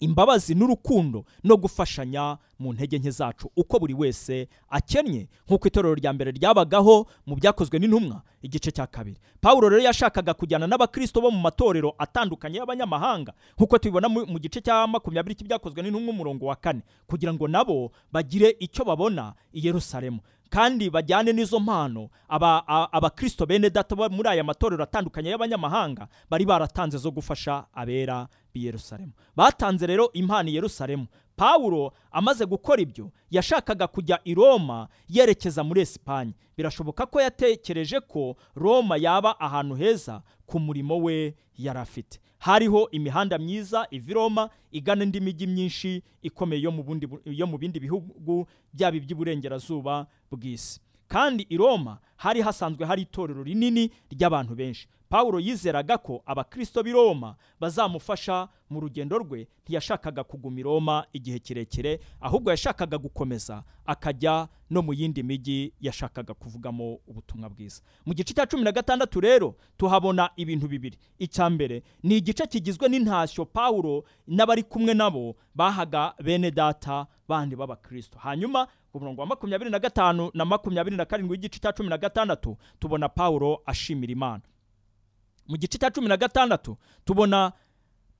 imbabazi 0.00 0.54
n'urukundo 0.54 1.24
no 1.44 1.56
gufashanya 1.56 2.38
mu 2.58 2.72
ntege 2.72 2.98
nke 2.98 3.10
zacu. 3.10 3.50
Uko 3.56 3.78
buri 3.78 3.94
wese 3.94 4.48
akennye 4.68 5.28
nk'uko 5.46 5.68
itorero 5.68 5.94
rya 5.94 6.12
mbere 6.12 6.30
ryabagaho 6.32 7.06
mu 7.26 7.36
byakozwe 7.36 7.78
n'intumwa 7.78 8.22
igice 8.42 8.70
cya 8.72 8.86
kabiri. 8.86 9.16
Pawulo 9.40 9.68
rero 9.68 9.82
yashakaga 9.82 10.34
kujyana 10.34 10.66
n'abakristo 10.66 11.20
bo 11.20 11.30
mu 11.30 11.40
matorero 11.40 11.94
atandukanye 11.98 12.58
y'abanyamahanga 12.58 13.32
nk'uko 13.56 13.78
tubibona 13.78 14.08
mu 14.08 14.38
gice 14.40 14.60
cya 14.60 14.86
makumyabiri 14.86 15.34
cy'ibyakozwe 15.36 15.82
n'intumwa 15.82 16.10
umurongo 16.12 16.46
wa 16.48 16.56
kane. 16.56 16.80
Kugira 17.06 17.32
ngo 17.34 17.48
nabo 17.48 17.92
bagire 18.12 18.56
icyo 18.60 18.84
babona 18.84 19.34
i 19.52 19.60
yerusalemu. 19.66 20.20
Kandi 20.50 20.90
bajyane 20.90 21.32
n'izo 21.32 21.60
mpano 21.60 22.08
abakristo 22.92 23.46
bene 23.46 23.70
data 23.70 23.96
muri 24.10 24.28
aya 24.28 24.44
matorero 24.44 24.82
atandukanye 24.84 25.30
y'abanyamahanga 25.30 26.08
bari 26.30 26.44
baratanze 26.44 26.98
zo 26.98 27.10
gufasha 27.10 27.64
abera 27.74 28.28
b'i 28.54 28.64
yerusalemu. 28.66 29.12
Batanze 29.36 29.86
rero 29.86 30.10
impano 30.12 30.48
i 30.50 30.54
yerusalemu. 30.54 31.06
Pawulo 31.36 31.92
amaze 32.12 32.46
gukora 32.46 32.82
ibyo 32.82 33.10
yashakaga 33.30 33.86
kujya 33.86 34.18
i 34.24 34.34
roma 34.34 34.88
yerekeza 35.08 35.64
muri 35.64 35.80
esipanye. 35.80 36.32
Birashoboka 36.56 37.06
ko 37.06 37.20
yatekereje 37.20 38.00
ko 38.00 38.36
roma 38.56 38.96
yaba 38.96 39.40
ahantu 39.40 39.74
heza 39.74 40.22
ku 40.46 40.60
murimo 40.60 40.98
we 40.98 41.34
yari 41.56 41.78
afite. 41.78 42.18
Hariho 42.40 42.88
imihanda 42.90 43.38
myiza 43.38 43.86
iva 43.90 44.10
i 44.10 44.14
roma 44.14 44.50
igana 44.72 45.04
indi 45.04 45.20
mijyi 45.20 45.46
myinshi 45.46 46.02
ikomeye 46.22 46.62
yo 47.24 47.46
mu 47.46 47.58
bindi 47.58 47.80
bihugu 47.80 48.48
byaba 48.72 48.96
iby'iburengerazuba 48.96 50.06
bw'isi. 50.32 50.80
Kandi 51.08 51.46
i 51.48 51.56
roma 51.56 51.98
hari 52.20 52.40
hasanzwe 52.40 52.84
hari 52.86 53.02
itorero 53.02 53.42
rinini 53.42 53.90
ry'abantu 54.10 54.54
benshi. 54.54 54.88
Pawulo 55.08 55.40
yizeraga 55.40 55.98
ko 55.98 56.22
abakristo 56.26 56.82
b'i 56.82 56.92
roma 56.92 57.34
bazamufasha 57.60 58.48
mu 58.70 58.80
rugendo 58.80 59.18
rwe 59.18 59.48
ntiyashakaga 59.64 60.24
kuguma 60.24 60.60
i 60.60 60.62
roma 60.62 61.06
igihe 61.12 61.38
kirekire 61.38 62.00
ahubwo 62.20 62.50
yashakaga 62.50 62.98
gukomeza 62.98 63.64
akajya 63.86 64.48
no 64.70 64.82
mu 64.82 64.92
yindi 64.94 65.22
mijyi 65.22 65.72
yashakaga 65.80 66.34
kuvugamo 66.34 66.98
ubutumwa 67.06 67.48
bwiza. 67.50 67.82
Mu 68.06 68.14
gice 68.14 68.34
cya 68.34 68.46
cumi 68.46 68.62
na 68.64 68.72
gatandatu 68.72 69.20
rero 69.20 69.56
tuhabona 69.76 70.30
ibintu 70.36 70.68
bibiri. 70.68 70.98
Icya 71.18 71.50
mbere 71.50 71.82
ni 72.02 72.16
igice 72.16 72.46
kigizwe 72.46 72.88
n'intashyo 72.88 73.44
pawulo 73.46 74.04
n'abari 74.28 74.62
kumwe 74.62 74.94
nabo 74.94 75.36
bahaga 75.54 76.14
bene 76.22 76.50
data 76.50 77.06
bandi 77.28 77.56
b'abakristo. 77.56 78.18
Hanyuma 78.18 78.68
ku 78.92 78.98
murongo 79.00 79.20
wa 79.20 79.26
makumyabiri 79.26 79.70
na 79.70 79.78
gatanu 79.78 80.30
na 80.34 80.44
makumyabiri 80.44 80.96
na 80.96 81.04
karindwi 81.04 81.32
w'igice 81.34 81.58
cya 81.58 81.72
cumi 81.72 81.88
na 81.88 81.98
gatandatu 82.10 82.56
tubona 82.78 83.08
pawulo 83.08 83.62
ashimira 83.66 84.12
imana. 84.12 84.42
Mu 85.48 85.56
gice 85.56 85.78
cya 85.78 85.90
cumi 85.90 86.08
na 86.08 86.16
gatandatu 86.16 86.76
tubona 87.04 87.52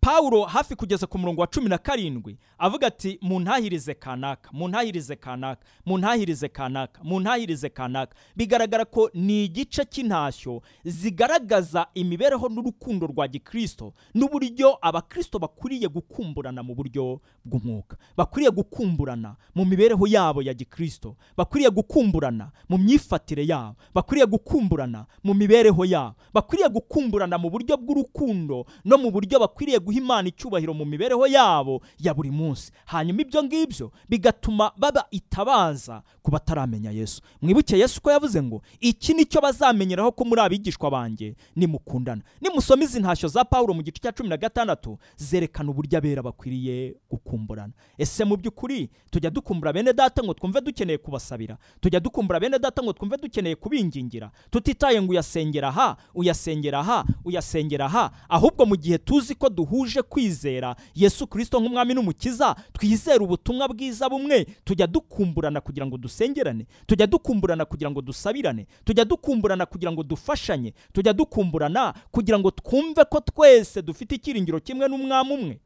pawulo 0.01 0.45
hafi 0.45 0.77
kugeza 0.77 1.07
ku 1.07 1.19
murongo 1.19 1.41
wa 1.41 1.47
cumi 1.47 1.69
na 1.69 1.79
karindwi 1.79 2.39
avuga 2.59 2.87
ati 2.87 3.19
muntahirize 3.23 3.95
kanaka 3.95 4.51
muntahirize 4.53 5.17
kanaka 5.17 5.61
muntahirize 5.87 6.49
kanaka 6.49 7.01
muntahirize 7.05 7.69
kanaka. 7.69 8.17
Bigaragara 8.37 8.85
ko 8.85 9.11
ni 9.15 9.45
igice 9.45 9.85
cy'intashyo 9.85 10.63
zigaragaza 10.85 11.87
imibereho 11.95 12.49
n'urukundo 12.49 13.07
rwa 13.07 13.29
gikristo 13.29 13.93
n'uburyo 14.15 14.79
abakristo 14.83 15.39
bakwiriye 15.39 15.89
gukumburana 15.89 16.63
mu 16.63 16.75
buryo 16.75 17.21
bw'umwuka 17.45 17.97
bakwiriye 18.17 18.51
gukumburana 18.51 19.37
mu 19.55 19.65
mibereho 19.65 20.07
yabo 20.07 20.43
ya 20.43 20.55
gikristo 20.55 21.17
bakwiriye 21.37 21.71
gukumburana 21.71 22.51
mu 22.69 22.79
myifatire 22.79 23.47
yabo 23.47 23.77
bakwiriye 23.95 24.27
gukumburana 24.27 25.07
mu 25.25 25.35
mibereho 25.35 25.85
yabo 25.85 26.15
bakwiriye 26.35 26.69
gukumburana 26.69 27.39
mu 27.39 27.51
buryo 27.51 27.77
bw'urukundo 27.77 28.67
no 28.85 28.99
mu 28.99 29.11
buryo 29.11 29.39
bakwiriye 29.41 29.79
guha 29.91 29.99
imana 29.99 30.29
icyubahiro 30.29 30.75
mu 30.75 30.85
mibereho 30.85 31.27
yabo 31.27 31.83
ya 31.99 32.15
buri 32.15 32.31
munsi. 32.31 32.71
Hanyuma 32.87 33.21
ibyo 33.23 33.43
ngibyo 33.43 33.93
bigatuma 34.09 34.71
baba 34.79 35.05
itabaza 35.11 36.03
ku 36.23 36.31
bataramenya 36.31 36.91
yesu. 36.91 37.23
Mwibuke 37.43 37.79
yesu 37.79 38.01
ko 38.01 38.11
yavuze 38.11 38.43
ngo 38.43 38.63
iki 38.81 39.15
ni 39.15 39.25
cyo 39.27 39.41
bazamenyeraho 39.41 40.13
ko 40.13 40.25
muri 40.25 40.41
abigishwa 40.41 40.91
banjye 40.91 41.35
nimukundana. 41.57 42.23
Nimusoma 42.41 42.85
izi 42.85 43.01
ntashyo 43.01 43.29
za 43.29 43.45
pawulo 43.45 43.75
mu 43.75 43.83
gice 43.83 43.99
cya 44.03 44.13
cumi 44.13 44.29
na 44.29 44.37
gatandatu 44.37 44.99
zerekana 45.17 45.71
uburyo 45.71 45.99
abera 45.99 46.23
bakwiriye 46.23 46.95
gukumburana. 47.11 47.73
Ese 47.99 48.25
mu 48.25 48.37
by'ukuri 48.37 48.89
tujya 49.11 49.31
dukumbura 49.31 49.73
bene 49.73 49.93
data 49.93 50.23
ngo 50.23 50.35
twumve 50.35 50.61
dukeneye 50.61 50.99
kubasabira? 50.99 51.59
Tujya 51.81 52.01
dukumbura 52.01 52.41
bene 52.41 52.59
data 52.59 52.83
ngo 52.83 52.93
twumve 52.93 53.17
dukeneye 53.17 53.57
kubingingira? 53.57 54.31
Tutitaye 54.51 55.03
ngo 55.03 55.11
uyasengera 55.11 55.69
aha 55.69 55.97
uyasengera 56.15 56.79
aha 56.79 57.05
uyasengera 57.25 57.87
aha 57.87 58.11
ahubwo 58.29 58.67
mu 58.67 58.77
gihe 58.77 58.99
tuzi 58.99 59.35
ko 59.35 59.49
duhuje 59.81 60.03
kwizera 60.03 60.77
yesu 60.95 61.27
kirisito 61.27 61.61
nk'umwami 61.61 61.95
n'umukiza 61.95 62.55
twizera 62.73 63.25
ubutumwa 63.25 63.69
bwiza 63.69 64.09
bumwe 64.09 64.45
tujya 64.65 64.87
dukumburana 64.87 65.61
kugira 65.61 65.87
ngo 65.87 65.97
dusengerane 65.99 66.67
tujya 66.87 67.07
dukumburana 67.07 67.65
kugira 67.65 67.91
ngo 67.91 68.03
dusabirane 68.03 68.67
tujya 68.85 69.05
dukumburana 69.05 69.67
kugira 69.67 69.93
ngo 69.93 70.03
dufashanye 70.03 70.75
tujya 70.93 71.13
dukumburana 71.13 71.95
kugira 72.13 72.39
ngo 72.39 72.51
twumve 72.51 73.05
ko 73.05 73.21
twese 73.21 73.83
dufite 73.83 74.15
icyiringiro 74.15 74.61
kimwe 74.61 74.89
n'umwami 74.89 75.33
umwe. 75.35 75.61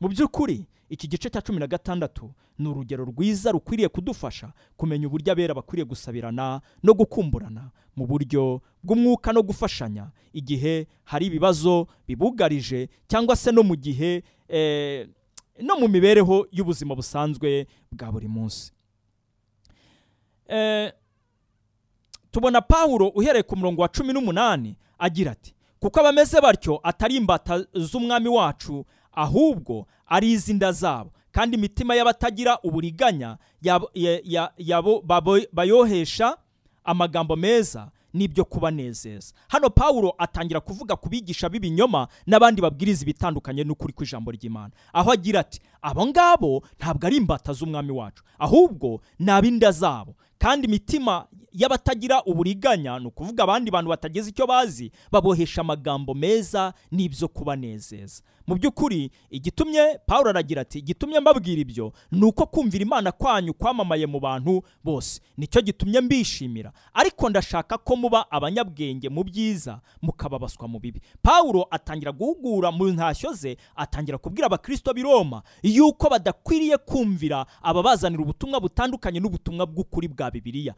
Mu 0.00 0.08
by'ukuri 0.08 0.64
iki 0.88 1.08
gice 1.08 1.30
cya 1.30 1.40
cumi 1.42 1.58
na 1.58 1.66
gatandatu 1.66 2.32
ni 2.58 2.68
urugero 2.68 3.04
rwiza 3.04 3.52
rukwiriye 3.52 3.88
kudufasha 3.88 4.52
kumenya 4.76 5.06
uburyo 5.06 5.32
abera 5.32 5.54
bakwiriye 5.54 5.84
gusabirana 5.84 6.60
no 6.82 6.94
gukumburana 6.94 7.70
mu 7.96 8.06
buryo 8.06 8.62
bw'umwuka 8.82 9.32
no 9.32 9.42
gufashanya 9.42 10.10
igihe 10.32 10.86
hari 11.04 11.26
ibibazo 11.26 11.86
bibugarije 12.08 12.88
cyangwa 13.08 13.36
se 13.36 13.52
no 13.52 13.62
mu 13.62 13.76
gihe 13.76 14.22
eh, 14.48 15.08
no 15.60 15.76
mu 15.80 15.88
mibereho 15.88 16.46
y'ubuzima 16.52 16.94
busanzwe 16.94 17.66
bwa 17.92 18.12
buri 18.12 18.28
munsi. 18.28 18.72
Eh, 20.48 20.92
tubona 22.30 22.60
pawulo 22.60 23.08
uhereye 23.08 23.42
ku 23.42 23.56
murongo 23.56 23.82
wa 23.82 23.88
cumi 23.88 24.12
n'umunani 24.12 24.76
agira 24.98 25.32
ati 25.32 25.54
kuko 25.80 26.00
abameze 26.00 26.40
batyo 26.40 26.80
atari 26.82 27.16
imbata 27.16 27.64
z'umwami 27.74 28.28
wacu 28.28 28.84
ahubwo 29.18 29.86
ari 30.06 30.32
iz'inda 30.32 30.72
zabo. 30.72 31.10
Kandi 31.32 31.56
imitima 31.56 31.94
y'abatagira 31.94 32.58
uburiganya 32.62 33.38
bayohesha 35.52 36.36
amagambo 36.84 37.36
meza 37.36 37.90
n'ibyo 38.14 38.44
kubanezeza. 38.44 39.34
Hano 39.48 39.70
pawulo 39.70 40.14
atangira 40.18 40.60
kuvuga 40.60 40.96
ku 40.96 41.08
bigisha 41.08 41.48
b'ibinyoma 41.48 42.08
n'abandi 42.26 42.62
babwiriza 42.62 43.02
ibitandukanye 43.04 43.64
n'ukuri 43.64 43.92
kw'ijambo 43.92 44.30
ry'imana. 44.32 44.72
Aho 44.92 45.12
agira 45.12 45.40
ati 45.40 45.60
abo 45.82 46.06
ngabo 46.06 46.62
ntabwo 46.80 47.06
ari 47.06 47.16
imbata 47.16 47.52
z'umwami 47.52 47.92
wacu 47.92 48.22
ahubwo 48.38 49.00
ni 49.18 49.30
ab'inda 49.30 49.70
zabo. 49.72 50.14
Kandi 50.38 50.66
imitima 50.66 51.26
y'abatagira 51.52 52.22
uburiganya 52.24 52.98
ni 52.98 53.06
ukuvuga 53.06 53.42
abandi 53.44 53.70
bantu 53.70 53.90
batagize 53.90 54.30
icyo 54.30 54.46
bazi 54.46 54.90
babohesha 55.12 55.60
amagambo 55.60 56.14
meza 56.14 56.72
n'ibyo 56.90 57.28
kubanezeza. 57.28 58.22
Mu 58.48 58.54
by'ukuri 58.56 59.10
igitumye 59.30 59.98
pawulo 60.06 60.30
aragira 60.30 60.62
ati 60.64 60.78
igitumye 60.80 61.20
mbabwira 61.20 61.60
ibyo 61.60 61.92
ni 62.10 62.24
uko 62.24 62.46
kumvira 62.46 62.82
imana 62.82 63.12
kwanyu 63.12 63.54
kwamamaye 63.54 64.06
mu 64.06 64.20
bantu 64.20 64.62
bose. 64.84 65.20
Nicyo 65.36 65.60
gitumye 65.62 66.00
mbishimira. 66.00 66.72
Ariko 66.94 67.28
ndashaka 67.30 67.78
ko 67.78 67.96
muba 67.96 68.30
abanyabwenge 68.30 69.08
mu 69.08 69.24
byiza 69.24 69.80
mukababaswa 70.02 70.68
mu 70.68 70.78
bibi. 70.80 71.00
Pawulo 71.22 71.66
atangira 71.70 72.12
guhugura 72.12 72.72
mu 72.72 72.88
ntashyo 72.88 73.32
ze 73.32 73.56
atangira 73.76 74.18
kubwira 74.18 74.46
abakristo 74.48 74.94
b'i 74.94 75.02
roma 75.02 75.42
yuko 75.62 76.08
badakwiriye 76.10 76.76
kumvira 76.80 77.46
ababazanira 77.62 78.22
ubutumwa 78.22 78.60
butandukanye 78.60 79.20
n'ubutumwa 79.20 79.66
bw'ukuri 79.68 80.08
bwa 80.08 80.30
bibiliya 80.32 80.74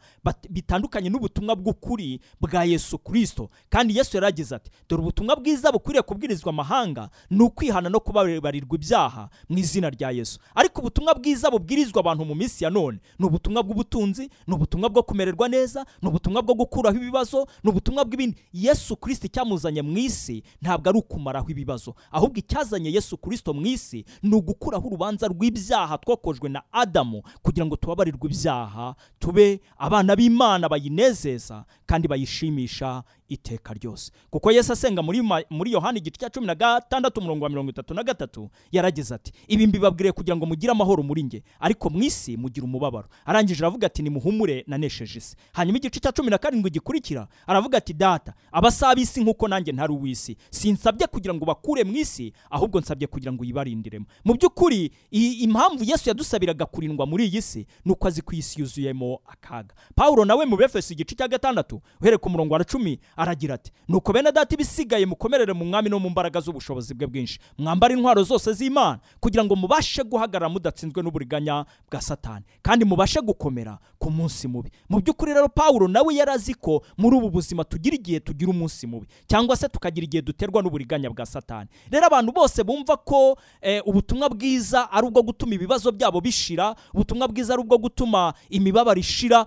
bitandukanye 0.49 1.09
n'ubutumwa 1.09 1.55
bw'ukuri 1.55 2.19
bwa 2.41 2.63
yesu 2.67 2.97
kristo. 2.99 3.49
Kandi 3.69 3.95
yesu 3.97 4.17
yaragize 4.17 4.55
ati 4.55 4.71
dore 4.89 5.01
ubutumwa 5.01 5.35
bwiza 5.35 5.71
bukwiriye 5.71 6.01
kubwirizwa 6.03 6.49
amahanga 6.51 7.09
ni 7.29 7.43
ukwihana 7.61 7.89
no 7.89 7.99
kubabarirwa 7.99 8.75
ibyaha 8.75 9.29
mu 9.49 9.57
izina 9.57 9.89
rya 9.89 10.11
yesu. 10.11 10.39
Ariko 10.55 10.81
ubutumwa 10.81 11.13
bwiza 11.15 11.51
bubwirizwa 11.51 11.99
abantu 11.99 12.25
mu 12.25 12.35
minsi 12.35 12.63
ya 12.63 12.69
none. 12.69 12.97
Ni 13.19 13.25
ubutumwa 13.25 13.63
bw'ubutunzi 13.63 14.29
ni 14.47 14.53
ubutumwa 14.53 14.89
bwo 14.89 15.03
kumererwa 15.03 15.49
neza 15.49 15.85
ni 16.01 16.09
ubutumwa 16.09 16.41
bwo 16.41 16.55
gukuraho 16.55 16.97
ibibazo 16.97 17.47
ni 17.63 17.69
ubutumwa 17.69 18.05
bw'ibindi. 18.05 18.37
Yesu 18.53 18.95
kristo 18.97 19.27
icyamuzanye 19.27 19.81
mu 19.81 19.97
isi 19.97 20.43
ntabwo 20.61 20.89
ari 20.89 20.97
ukumaraho 20.99 21.49
ibibazo. 21.53 21.93
Ahubwo 22.11 22.39
icyazanye 22.39 22.89
yesu 22.91 23.17
kristo 23.17 23.53
mu 23.53 23.65
isi 23.67 24.05
ni 24.23 24.35
ugukuraho 24.35 24.87
urubanza 24.87 25.27
rw'ibyaha 25.27 25.97
twokojwe 25.97 26.49
na 26.49 26.63
adamu 26.71 27.21
kugira 27.45 27.65
ngo 27.65 27.75
tubabarirwe 27.77 28.25
ibyaha 28.29 28.95
tube 29.19 29.61
abana 29.77 30.15
b'imana 30.15 30.65
bayinezeza 30.69 31.65
kandi 31.85 32.07
bayishimisha 32.07 33.03
iteka 33.29 33.73
ryose. 33.73 34.11
Kuko 34.29 34.51
yesu 34.51 34.73
asenga 34.73 35.01
muri 35.49 35.71
yohani 35.71 35.99
igice 35.99 36.19
cya 36.19 36.29
cumi 36.29 36.47
na 36.47 36.55
gatandatu 36.55 37.19
umurongo 37.19 37.43
wa 37.43 37.49
mirongo 37.51 37.69
itatu 37.71 37.93
na 37.93 38.03
gatatu 38.03 38.49
yaragize 38.71 39.15
ati 39.15 39.31
ibi 39.47 39.67
mbibabwiriye 39.67 40.11
kugira 40.11 40.35
ngo 40.37 40.45
mugire 40.45 40.71
amahoro 40.71 41.03
muri 41.03 41.23
nge 41.23 41.43
ariko 41.59 41.89
mu 41.89 42.03
isi 42.03 42.37
mugira 42.37 42.65
umubabaro. 42.65 43.07
Arangije 43.25 43.59
aravuga 43.63 43.87
ati 43.87 44.01
nimuhumure 44.03 44.63
nanesheje 44.67 45.17
isi 45.19 45.35
hanyuma 45.53 45.77
igice 45.77 45.99
cya 45.99 46.11
cumi 46.11 46.29
na 46.29 46.37
karindwi 46.37 46.69
gikurikira 46.71 47.27
aravuga 47.47 47.77
ati 47.77 47.93
data 47.93 48.33
abasaba 48.51 49.01
isi 49.01 49.21
nk'uko 49.23 49.47
nanjye 49.47 49.71
ntari 49.71 49.93
uw'isi. 49.93 50.37
Sinsabye 50.49 51.07
kugira 51.07 51.33
ngo 51.33 51.45
bakure 51.45 51.83
mu 51.83 51.95
isi 51.97 52.33
ahubwo 52.49 52.79
nsabye 52.79 53.07
kugira 53.07 53.33
ngo 53.33 53.41
uyibarindiremo 53.43 54.05
mu 54.25 54.33
by'ukuri 54.33 54.91
impamvu 55.11 55.83
yesu 55.83 56.09
yadusabiraga 56.09 56.65
kurindwa 56.65 57.05
muri 57.05 57.25
iyi 57.27 57.41
si 57.41 57.65
ni 57.85 57.91
uko 57.91 58.07
azi 58.07 58.21
ko 58.21 58.31
iyi 58.33 58.41
si 58.41 58.61
yuzuyemo 58.61 59.19
akaga. 59.25 59.75
Pawulo 59.95 60.25
nawe 60.25 60.45
mu 60.45 60.57
befeso 60.57 60.93
igice 60.93 61.15
cya 61.15 61.27
gatandatu 61.27 61.81
uhereye 62.01 62.17
ku 62.17 62.29
murongo 62.29 62.53
wa 62.53 62.63
cumi 62.63 62.99
aragira 63.17 63.55
ati 63.55 63.71
nuko 63.87 64.13
bene 64.13 64.31
data 64.31 64.55
ibisigaye 64.55 65.05
mukomerere 65.05 65.53
mu 65.53 65.65
mwami 65.65 65.89
no 65.89 65.99
mu 65.99 66.09
mbaraga 66.09 66.39
z'ubushobozi 66.39 66.93
bwe 66.93 67.07
bwinshi. 67.07 67.39
Mwambare 67.57 67.93
intwaro 67.95 68.23
zose 68.23 68.53
z'imana 68.53 68.99
kugira 69.19 69.45
ngo 69.45 69.55
mubashe 69.55 70.03
guhagarara 70.03 70.49
mudatsinzwe 70.49 71.03
n'uburiganya 71.03 71.65
bwa 71.91 72.01
satani. 72.01 72.45
Kandi 72.61 72.85
mubashe 72.85 73.21
gukomera 73.21 73.79
ku 73.99 74.11
munsi 74.11 74.47
mubi. 74.47 74.71
Mu 74.89 74.99
by'ukuri 74.99 75.33
rero 75.33 75.47
pawulo 75.49 75.87
nawe 75.87 76.15
yari 76.15 76.31
azi 76.31 76.53
ko 76.53 76.83
muri 76.97 77.17
ubu 77.17 77.29
buzima 77.29 77.63
tugira 77.63 77.95
igihe 77.95 78.19
tugira 78.19 78.51
umunsi 78.51 78.87
mubi 78.87 79.07
cyangwa 79.27 79.55
se 79.57 79.67
tukagira 79.67 80.03
igihe 80.05 80.21
duterwa 80.21 80.61
n'uburiganya 80.61 81.09
bwa 81.09 81.25
satani. 81.25 81.69
Rero 81.91 82.05
abantu 82.07 82.31
bose 82.31 82.63
bumva 82.63 82.97
ko 82.97 83.37
eh, 83.61 83.81
ubutumwa 83.85 84.29
bwiza 84.29 84.91
ari 84.91 85.07
ubwo 85.07 85.21
gutuma 85.23 85.53
ibibazo 85.55 85.91
byabo 85.91 86.21
bishira 86.21 86.75
ubutumwa 86.93 87.27
bwiza 87.27 87.53
ari 87.53 87.61
ubwo 87.61 87.77
gutuma 87.77 88.33
imibabaro 88.49 88.99
ishira. 88.99 89.45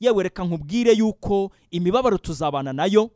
Yewe 0.00 0.22
reka 0.22 0.44
nkubwire 0.44 0.92
yuko 0.92 1.50
imibabaro 1.70 2.18
tuzabana 2.18 2.72
na 2.72 2.84
yo 2.86 3.10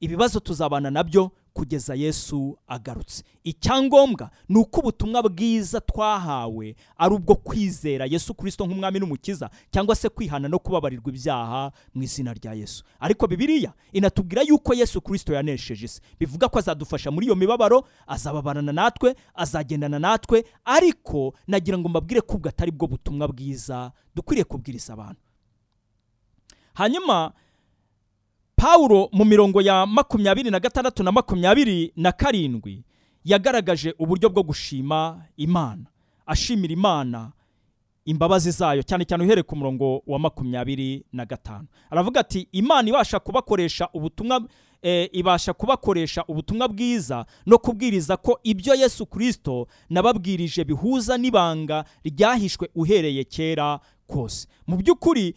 ibibazo 0.00 0.40
tuzabana 0.40 0.90
na 0.90 1.04
byo 1.04 1.30
kugeza 1.52 1.94
yesu 1.94 2.58
agarutse. 2.66 3.24
Icyangombwa 3.44 4.30
ni 4.48 4.58
uko 4.58 4.80
ubutumwa 4.80 5.22
bwiza 5.22 5.80
twahawe 5.80 6.76
ari 6.96 7.14
ubwo 7.14 7.34
kwizera 7.34 8.06
yesu 8.06 8.34
kirisito 8.34 8.66
nk'umwami 8.66 8.98
n'umukiza 9.00 9.50
cyangwa 9.70 9.94
se 9.96 10.08
kwihana 10.08 10.48
no 10.48 10.58
kubabarirwa 10.58 11.08
ibyaha 11.10 11.72
mu 11.94 12.02
izina 12.02 12.32
rya 12.34 12.52
yesu. 12.54 12.84
Ariko 13.00 13.26
bibiliya 13.26 13.72
inatubwira 13.92 14.42
yuko 14.42 14.74
yesu 14.74 15.00
kirisito 15.00 15.34
yanesheje 15.34 15.84
isi. 15.86 16.00
Bivuga 16.20 16.48
ko 16.48 16.58
azadufasha 16.58 17.10
muri 17.10 17.26
iyo 17.26 17.34
mibabaro 17.36 17.84
azababarana 18.06 18.72
natwe 18.72 19.14
azagendana 19.34 19.98
natwe 19.98 20.44
ariko 20.64 21.34
nagira 21.46 21.78
ngo 21.78 21.88
mbabwire 21.88 22.20
ko 22.20 22.34
ubwo 22.36 22.48
atari 22.48 22.70
bwo 22.72 22.86
butumwa 22.86 23.28
bwiza 23.28 23.92
dukwiriye 24.14 24.44
kubwiriza 24.44 24.92
abantu. 24.92 25.20
Hanyuma 26.74 27.32
pawulo 28.60 29.08
mu 29.12 29.24
mirongo 29.24 29.60
ya 29.62 29.86
makumyabiri 29.86 30.50
na 30.50 30.60
gatandatu 30.60 31.02
na 31.02 31.12
makumyabiri 31.12 31.92
na 31.96 32.12
karindwi 32.12 32.84
yagaragaje 33.24 33.94
uburyo 33.98 34.28
bwo 34.28 34.42
gushima 34.42 35.22
imana. 35.36 35.84
Ashimira 36.26 36.72
imana 36.72 37.32
imbabazi 38.04 38.50
zayo 38.50 38.82
cyane 38.82 39.04
cyane 39.04 39.24
uhereye 39.24 39.42
ku 39.42 39.56
murongo 39.56 40.02
wa 40.06 40.18
makumyabiri 40.18 41.04
na 41.12 41.24
gatanu. 41.24 41.66
Aravuga 41.90 42.20
ati 42.20 42.48
imana 42.52 42.88
ibasha 42.88 43.18
kubakoresha 43.18 43.88
ubutumwa 43.94 44.40
eh, 44.82 45.08
ibasha 45.12 45.52
kubakoresha 45.52 46.24
ubutumwa 46.28 46.68
bwiza 46.68 47.26
no 47.46 47.58
kubwiriza 47.58 48.16
ko 48.16 48.40
ibyo 48.42 48.74
yesu 48.74 49.06
kirisito 49.06 49.66
nababwirije 49.90 50.64
bihuza 50.64 51.18
n'ibanga 51.18 51.84
ryahishwe 52.04 52.68
uhereye 52.74 53.24
kera 53.24 53.80
kose. 54.10 54.48
Mu 54.66 54.76
by'ukuri 54.76 55.34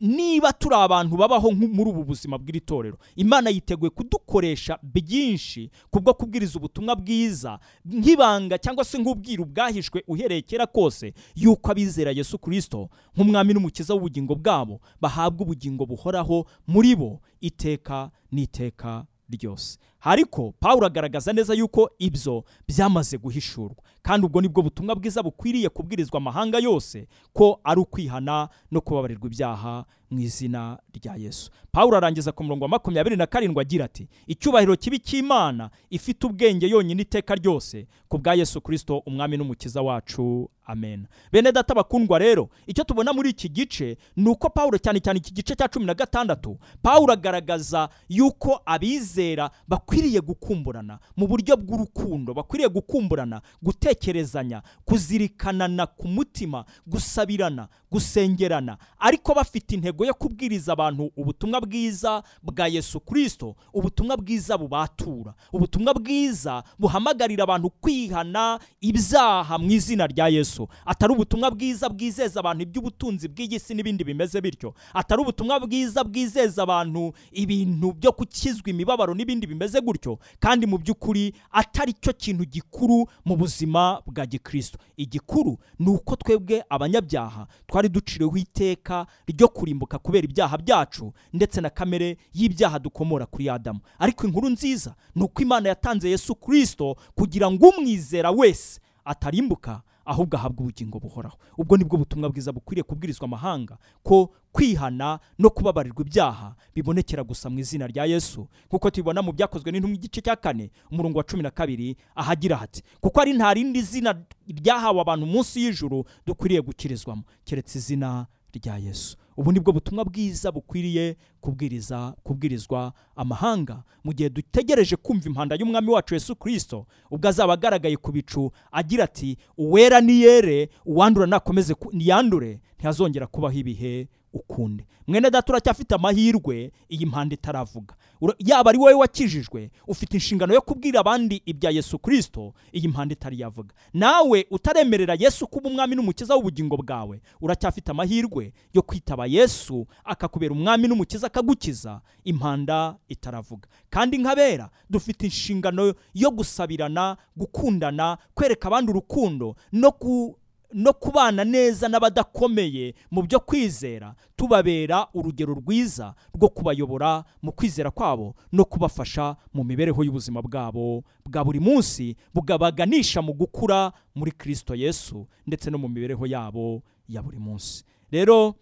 niba 0.00 0.52
turi 0.54 0.74
abantu 0.78 1.16
babaho 1.18 1.50
muri 1.50 1.90
ubu 1.90 2.04
buzima 2.04 2.38
bw'iri 2.38 2.60
torero 2.62 2.98
imana 3.16 3.50
yiteguye 3.50 3.90
kudukoresha 3.90 4.78
byinshi 4.82 5.70
kubwo 5.90 6.14
kubwiriza 6.14 6.58
ubutumwa 6.58 6.94
bwiza 6.96 7.58
nk'ibanga 7.84 8.58
cyangwa 8.58 8.84
se 8.84 8.98
nk'ubwiru 8.98 9.44
bwahishwe 9.44 10.02
uhereye 10.08 10.42
kera 10.42 10.66
kose 10.66 11.14
yuko 11.34 11.70
abizera 11.70 12.10
yesu 12.14 12.38
kirisito 12.38 12.88
nk'umwami 13.16 13.54
n'umukiza 13.54 13.94
w'ubugingo 13.94 14.34
bwabo 14.34 14.80
bahabwa 15.00 15.42
ubugingo 15.42 15.86
buhoraho 15.86 16.46
muri 16.66 16.94
bo 16.96 17.20
iteka 17.40 18.10
n'iteka 18.32 19.04
ryose. 19.30 19.78
Ariko 20.04 20.52
pawulo 20.60 20.86
agaragaza 20.86 21.32
neza 21.32 21.54
yuko 21.54 21.90
ibyo 21.98 22.44
byamaze 22.68 23.18
guhishurwa. 23.18 23.76
Kandi 24.02 24.26
ubwo 24.26 24.40
ni 24.40 24.48
bwo 24.48 24.62
butumwa 24.62 24.94
bwiza 24.94 25.22
bukwiriye 25.22 25.68
kubwirizwa 25.68 26.16
amahanga 26.18 26.58
yose 26.58 27.06
ko 27.32 27.60
ari 27.64 27.80
ukwihana 27.80 28.48
no 28.70 28.80
kubabarirwa 28.80 29.26
ibyaha 29.26 29.84
mu 30.10 30.20
izina 30.20 30.78
rya 30.94 31.14
yesu. 31.16 31.50
Pawulo 31.72 31.96
arangiza 31.96 32.32
ku 32.32 32.44
murongo 32.44 32.64
wa 32.64 32.68
makumyabiri 32.68 33.16
na 33.16 33.26
karindwi 33.26 33.60
agira 33.62 33.84
ati 33.84 34.08
icyubahiro 34.26 34.76
kibi 34.76 34.98
cy'imana 34.98 35.70
ifite 35.90 36.26
ubwenge 36.26 36.68
yonyine 36.68 37.02
iteka 37.02 37.34
ryose 37.34 37.86
ku 38.08 38.18
bwa 38.18 38.34
yesu 38.34 38.60
kirisito 38.60 38.98
umwami 39.06 39.36
n'umukiza 39.36 39.82
wacu. 39.82 40.50
Amen. 40.66 41.06
Bene 41.32 41.52
data 41.52 41.74
bakundwa 41.74 42.18
rero 42.18 42.48
icyo 42.66 42.84
tubona 42.84 43.12
muri 43.12 43.30
iki 43.30 43.48
gice 43.48 43.96
ni 44.16 44.28
uko 44.28 44.50
pawulo 44.50 44.78
cyane 44.78 45.00
cyane 45.00 45.18
iki 45.18 45.32
gice 45.34 45.54
cya 45.54 45.68
cumi 45.68 45.86
na 45.86 45.94
gatandatu 45.94 46.58
pawulo 46.82 47.12
agaragaza 47.12 47.88
yuko 48.08 48.60
abizera 48.66 49.50
bakwiriye 49.92 50.20
gukumburana 50.20 50.98
mu 51.16 51.26
buryo 51.28 51.56
bw'urukundo 51.56 52.32
bakwiriye 52.34 52.68
gukumburana 52.68 53.42
gutekerezanya 53.62 54.62
kuzirikanana 54.84 55.86
ku 55.86 56.08
mutima 56.08 56.64
gusabirana 56.86 57.68
gusengerana. 57.92 58.76
Ariko 58.98 59.34
bafite 59.34 59.74
intego 59.74 60.04
yo 60.06 60.14
kubwiriza 60.14 60.72
abantu 60.72 61.10
ubutumwa 61.16 61.60
bwiza 61.60 62.22
bwa 62.42 62.68
yesu 62.68 63.00
kirisito 63.00 63.54
ubutumwa 63.72 64.16
bwiza 64.16 64.58
bubatura 64.58 65.34
ubutumwa 65.52 65.94
bwiza 65.94 66.62
buhamagarira 66.78 67.44
abantu 67.44 67.70
kwihana 67.70 68.60
ibyaha 68.80 69.58
mu 69.58 69.70
izina 69.70 70.06
rya 70.06 70.28
yesu. 70.28 70.68
Atari 70.86 71.12
ubutumwa 71.12 71.50
bwiza 71.50 71.88
bwizeza 71.88 72.40
abantu 72.40 72.62
iby'ubutunzi 72.62 73.28
bw'iyi 73.28 73.60
si 73.60 73.74
n'ibindi 73.74 74.04
bimeze 74.04 74.40
bityo. 74.40 74.74
Atari 74.94 75.22
ubutumwa 75.22 75.60
bwiza 75.60 76.04
bwizeza 76.04 76.62
abantu 76.62 77.12
ibintu 77.32 77.92
byo 77.92 78.12
gukizwa 78.12 78.70
imibabaro 78.70 79.14
n'ibindi 79.14 79.46
bimeze 79.46 79.80
gutyo. 79.80 80.18
Kandi 80.40 80.66
mu 80.66 80.78
by'ukuri 80.78 81.34
atari 81.50 81.92
cyo 81.92 82.12
kintu 82.12 82.44
gikuru 82.48 83.06
mu 83.24 83.36
buzima 83.36 84.00
bwa 84.06 84.26
gikristo. 84.26 84.78
Igikuru 84.96 85.58
ni 85.78 85.88
uko 85.90 86.16
twebwe 86.16 86.64
abanyabyaha 86.68 87.46
twari 87.66 87.81
duciriweho 87.88 88.36
iteka 88.36 89.06
ryo 89.26 89.48
kurimbuka 89.48 89.98
kubera 89.98 90.24
ibyaha 90.24 90.58
byacu 90.58 91.12
ndetse 91.32 91.60
na 91.60 91.70
kamere 91.70 92.16
y'ibyaha 92.34 92.78
dukomora 92.78 93.26
kuri 93.26 93.50
adamu. 93.50 93.80
Ariko 93.98 94.26
inkuru 94.26 94.48
nziza 94.50 94.94
ni 95.14 95.22
uko 95.22 95.42
imana 95.42 95.68
yatanze 95.68 96.10
yesu 96.10 96.34
kirisito 96.34 96.96
kugira 97.14 97.50
ngo 97.50 97.68
umwizera 97.68 98.30
wese 98.30 98.80
atarimbuka 99.04 99.82
ahubwo 100.04 100.36
ahabwa 100.36 100.60
ubugingo 100.62 100.98
buhoraho. 101.00 101.38
Ubwo 101.58 101.76
ni 101.76 101.84
bwo 101.84 101.98
butumwa 101.98 102.28
bwiza 102.30 102.52
bukwiriye 102.52 102.82
kubwirizwa 102.84 103.24
amahanga 103.24 103.78
ko 104.02 104.30
kwihana 104.52 105.20
no 105.38 105.50
kubabarirwa 105.50 106.00
ibyaha 106.06 106.54
bibonekera 106.74 107.24
gusa 107.24 107.50
mu 107.50 107.58
izina 107.58 107.86
rya 107.86 108.04
yesu. 108.04 108.48
Nk'uko 108.68 108.90
tubibona 108.90 109.22
mu 109.22 109.32
byakozwe 109.32 109.72
n'intumwa 109.72 109.94
igice 109.96 110.20
cya 110.20 110.36
kane 110.36 110.70
umurongo 110.90 111.18
wa 111.18 111.24
cumi 111.24 111.42
na 111.42 111.50
kabiri 111.50 111.96
ahagira 112.14 112.56
hati 112.56 112.82
kuko 113.00 113.20
ari 113.20 113.32
nta 113.32 113.54
rindi 113.54 113.82
zina 113.82 114.14
ryahawe 114.48 115.00
abantu 115.00 115.26
munsi 115.26 115.62
y'ijuru 115.64 116.04
dukwiriye 116.26 116.60
gukirizwamo. 116.62 117.22
Keretse 117.44 117.78
izina 117.78 118.26
rya 118.52 118.76
yesu. 118.78 119.16
Ubu 119.36 119.52
ni 119.52 119.60
bwo 119.60 119.72
butumwa 119.72 120.04
bwiza 120.04 120.52
bukwiriye 120.52 121.16
kubwiriza 121.40 122.14
kubwirizwa 122.22 122.92
amahanga. 123.16 123.82
Mu 124.04 124.12
gihe 124.12 124.28
dutegereje 124.30 124.96
kumva 124.96 125.26
impanda 125.28 125.56
y'umwami 125.56 125.88
wacu 125.90 126.14
yesu 126.14 126.36
kirisito 126.36 126.86
ubwo 127.10 127.28
azaba 127.28 127.52
agaragaye 127.52 127.96
ku 127.96 128.12
bicu 128.12 128.52
agira 128.72 129.04
ati 129.04 129.36
uwera 129.58 130.00
niyere 130.00 130.68
uwandura 130.86 131.26
nakomeze 131.26 131.74
niyandure 131.92 132.60
ntihazongera 132.78 133.26
kubaho 133.26 133.54
ibihe 133.58 134.08
ukundi. 134.32 134.84
Mwene 135.06 135.30
data 135.30 135.52
uracyafite 135.52 135.94
amahirwe 135.94 136.72
iyi 136.88 137.06
mpanda 137.06 137.34
itaravuga. 137.34 137.94
Yaba 138.38 138.70
ari 138.70 138.78
wowe 138.78 138.94
wakijijwe 138.94 139.70
ufite 139.86 140.14
inshingano 140.16 140.54
yo 140.54 140.60
kubwira 140.60 141.00
abandi 141.00 141.42
ibya 141.46 141.70
yesu 141.70 141.98
kirisito 141.98 142.54
iyi 142.72 142.88
mpanda 142.88 143.12
itari 143.12 143.40
yavuga. 143.40 143.74
Nawe 143.94 144.46
utaremerera 144.50 145.16
yesu 145.18 145.46
kuba 145.46 145.68
umwami 145.70 145.96
n'umukiza 145.96 146.34
w'ubugingo 146.36 146.76
bwawe 146.76 147.20
uracyafite 147.40 147.90
amahirwe 147.90 148.52
yo 148.74 148.82
kwitaba 148.82 149.26
yesu 149.26 149.86
akakubera 150.04 150.52
umwami 150.54 150.88
n'umukiza 150.88 151.26
akagukiza 151.26 152.00
impanda 152.24 152.96
itaravuga. 153.08 153.68
Kandi 153.90 154.18
nk'abera 154.18 154.70
dufite 154.90 155.22
inshingano 155.26 155.94
yo 156.14 156.30
gusabirana 156.30 157.16
gukundana 157.36 158.18
kwereka 158.34 158.68
abandi 158.68 158.90
urukundo 158.90 159.56
no 159.72 159.92
ku 159.92 160.36
no 160.74 160.92
kubana 160.92 161.44
neza 161.44 161.88
n'abadakomeye 161.88 162.94
mu 163.10 163.22
byo 163.22 163.40
kwizera 163.40 164.14
tubabera 164.36 165.06
urugero 165.14 165.54
rwiza 165.54 166.14
rwo 166.34 166.48
kubayobora 166.48 167.24
mu 167.42 167.52
kwizera 167.52 167.90
kwabo 167.90 168.34
no 168.52 168.64
kubafasha 168.64 169.36
mu 169.54 169.64
mibereho 169.64 170.04
y'ubuzima 170.04 170.42
bwabo 170.42 171.04
bwa 171.26 171.44
buri 171.44 171.60
munsi 171.60 172.16
bugabaganisha 172.34 173.22
mu 173.22 173.32
gukura 173.32 173.92
muri 174.14 174.32
kirisito 174.32 174.74
yesu 174.74 175.26
ndetse 175.46 175.70
no 175.70 175.78
mu 175.78 175.88
mibereho 175.88 176.26
yabo 176.26 176.82
ya 177.08 177.22
buri 177.22 177.38
munsi. 177.38 177.84
Rero 178.10 178.54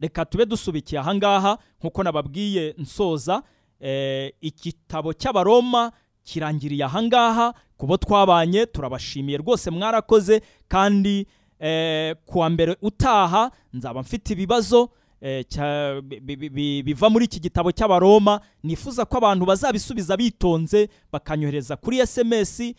reka 0.00 0.24
tube 0.24 0.46
dusubikiye 0.46 1.00
ahangaha 1.00 1.58
nk'uko 1.80 2.02
nababwiye 2.02 2.74
nsoza 2.78 3.42
eh, 3.80 4.32
igitabo 4.40 5.12
cy'abaroma 5.12 5.92
kirangiriye 6.22 6.84
ahangaha 6.84 7.54
ku 7.76 7.86
bo 7.86 7.96
twabanye 7.96 8.66
turabashimiye 8.66 9.38
rwose 9.38 9.70
mwarakoze 9.70 10.40
kandi 10.68 11.26
eh, 11.60 12.16
kuwa 12.26 12.50
mbere 12.50 12.76
utaha 12.82 13.50
nzaba 13.72 14.00
mfite 14.00 14.30
ibibazo 14.32 14.88
eh, 15.20 15.44
biva 16.84 17.10
muri 17.10 17.24
iki 17.24 17.40
gitabo 17.40 17.72
cy'abaroma 17.72 18.40
nifuza 18.62 19.04
ko 19.04 19.16
abantu 19.18 19.46
bazabisubiza 19.46 20.16
bitonze 20.16 20.88
bakanyohereza 21.12 21.76
kuri 21.76 21.98
eh, 21.98 22.76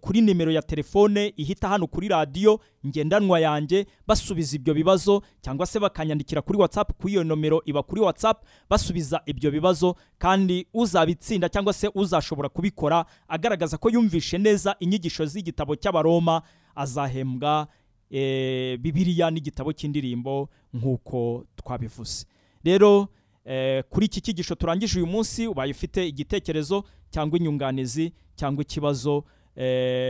kuri 0.00 0.20
nimero 0.20 0.50
ya 0.52 0.62
telefone 0.62 1.32
ihita 1.36 1.68
hano 1.68 1.86
kuri 1.86 2.08
radiyo 2.08 2.60
ngendanwa 2.86 3.40
yanjye 3.40 3.86
basubiza 4.06 4.56
ibyo 4.56 4.74
bibazo 4.74 5.22
cyangwa 5.40 5.66
se 5.66 5.78
bakanyandikira 5.80 6.42
kuri 6.42 6.58
whatsapp 6.58 6.92
kuri 7.00 7.12
iyo 7.12 7.24
nomero 7.24 7.62
iba 7.64 7.82
kuri 7.82 8.00
whatsapp 8.00 8.42
basubiza 8.70 9.22
ibyo 9.26 9.50
bibazo. 9.50 9.96
Kandi 10.18 10.66
uzabitsinda 10.74 11.48
cyangwa 11.48 11.72
se 11.72 11.90
uzashobora 11.94 12.48
kubikora 12.48 13.04
agaragaza 13.28 13.78
ko 13.78 13.90
yumvishe 13.90 14.38
neza 14.38 14.76
inyigisho 14.80 15.26
z'igitabo 15.26 15.76
cy'abaroma 15.76 16.42
azahembwa 16.74 17.66
eh, 18.10 18.78
bibiliya 18.78 19.30
n'igitabo 19.30 19.72
cy'indirimbo 19.72 20.48
nk'uko 20.74 21.44
twabivuze. 21.56 22.26
Rero 22.64 23.08
eh, 23.44 23.84
kuri 23.90 24.06
iki 24.06 24.20
cyigisho 24.20 24.54
turangije 24.54 24.98
uyu 24.98 25.06
munsi 25.06 25.46
ubaye 25.46 25.70
ufite 25.72 26.08
igitekerezo 26.08 26.84
cyangwa 27.10 27.38
inyunganizi 27.38 28.12
cyangwa 28.36 28.62
ikibazo 28.62 29.24
eh, 29.24 29.32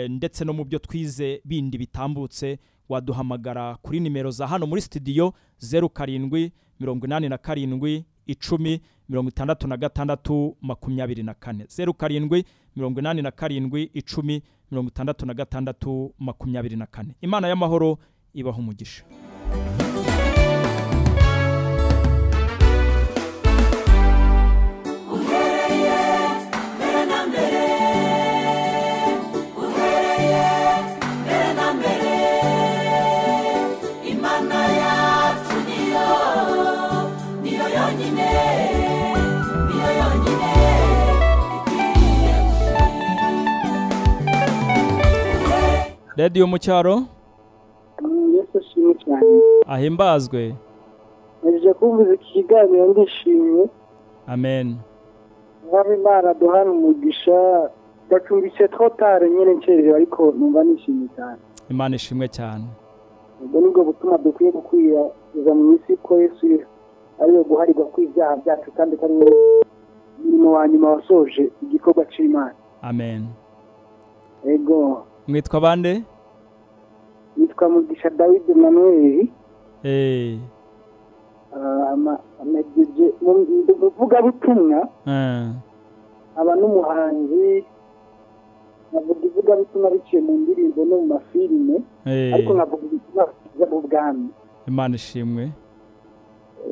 ndetse 0.09 0.45
no 0.45 0.53
mu 0.53 0.65
byo 0.65 0.79
twize 0.79 1.41
bindi 1.45 1.79
bitambutse 1.79 2.59
waduhamagara 2.89 3.77
kuri 3.83 4.01
nimero 4.01 4.31
za 4.31 4.47
hano 4.47 4.67
muri 4.67 4.83
studio 4.83 5.33
zeru 5.59 5.89
karindwi 5.89 6.53
mirongo 6.81 7.07
inani 7.07 7.29
na 7.29 7.39
karindwi 7.39 8.05
icumi 8.27 8.81
mirongo 9.09 9.29
itandatu 9.31 9.69
na 9.69 9.77
gatandatu 9.77 10.57
makumyabiri 10.61 11.23
na 11.23 11.35
kane. 11.35 11.65
Zeru 11.69 11.95
karindwi 11.95 12.45
mirongo 12.77 13.01
inani 13.01 13.23
na 13.23 13.31
karindwi 13.31 13.83
icumi 13.95 14.43
mirongo 14.71 14.89
itandatu 14.91 15.27
na 15.27 15.35
gatandatu 15.35 16.15
makumyabiri 16.19 16.77
na 16.77 16.87
kane. 16.87 17.15
Imana 17.21 17.49
y'amahoro 17.49 17.99
ibaho 18.35 18.61
umugisha. 18.61 19.05
Radiyo 46.17 46.47
mu 46.47 46.59
cyaro 46.59 47.03
yesu 48.35 48.59
ashimwe 48.59 48.95
cyane. 49.05 49.27
Ahimbazwe. 49.67 50.55
Naje 51.43 51.73
kumvuza 51.75 52.15
iki 52.15 52.33
kiganiro 52.33 52.87
ndishimye. 52.87 53.69
Amen. 54.27 54.77
Mwami 55.71 55.95
imana 55.95 56.35
duhana 56.35 56.71
umugisha 56.73 57.71
ndacumbitse 58.07 58.69
trotare 58.69 59.31
nyine 59.31 59.55
ncererewe 59.55 59.97
ariko 59.97 60.33
numva 60.39 60.65
nishimye 60.65 61.09
cyane. 61.17 61.39
Imana 61.71 61.97
ishimwe 61.97 62.29
cyane. 62.29 62.65
Ubwo 63.45 63.61
ni 63.61 63.69
bwo 63.69 63.85
butuma 63.85 64.19
dukwiye 64.19 64.53
gukwiza 64.53 65.55
mu 65.55 65.73
isi 65.73 65.97
ko 65.97 66.21
yesu 66.21 66.47
ari 67.21 67.33
we 67.33 67.45
guharirwa 67.45 67.85
kw'ibyaha 67.87 68.37
byacu 68.37 68.71
kandi 68.73 68.97
ko 68.97 69.05
ari 69.05 69.15
we 69.15 69.31
murimo 70.25 70.53
wa 70.53 70.69
nyuma 70.69 70.91
wasoje 70.91 71.51
igikorwa 71.63 72.05
cy'imana 72.05 72.55
amen. 72.83 73.27
Ego. 74.47 75.07
Mwitwa 75.33 75.61
bande? 75.61 76.03
Yitwa 77.37 77.69
mugisha 77.69 78.11
Eh, 79.85 80.39
amegeje 82.43 83.07
mu 83.23 83.33
ivugabutumwa 83.89 84.89
eh, 85.07 85.49
aba 86.37 86.53
n'umuhanzi 86.61 87.65
nkavuga 88.93 89.23
ivugabutumwa 89.29 89.89
biciye 89.95 90.21
mu 90.23 90.33
ndirimbo 90.41 90.81
no 90.85 90.97
mu 91.01 91.07
mafilime 91.13 91.77
ariko 92.35 92.51
nkavuga 92.55 92.85
ubutumwa 92.87 93.23
bwiza 93.33 93.65
bw'ubwami 93.71 94.29
imana 94.69 94.95
ishimwe. 95.01 95.45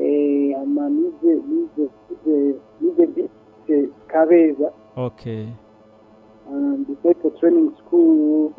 Eh, 0.03 0.53
nize 0.89 1.33
nize 1.49 1.85
nize 2.15 2.37
nize 2.81 3.89
kabeza. 4.07 4.69
Okay. 4.97 5.47
Ndetse 6.55 7.31
training 7.39 7.71
school. 7.79 8.51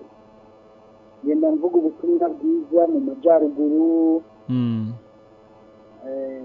Ngenda 1.26 1.52
mvuga 1.52 1.76
ubutumwa 1.78 2.30
bwiza 2.30 2.88
mu 2.88 3.00
majyaruguru. 3.00 4.22
Mm, 4.50 4.94
eh, 6.08 6.44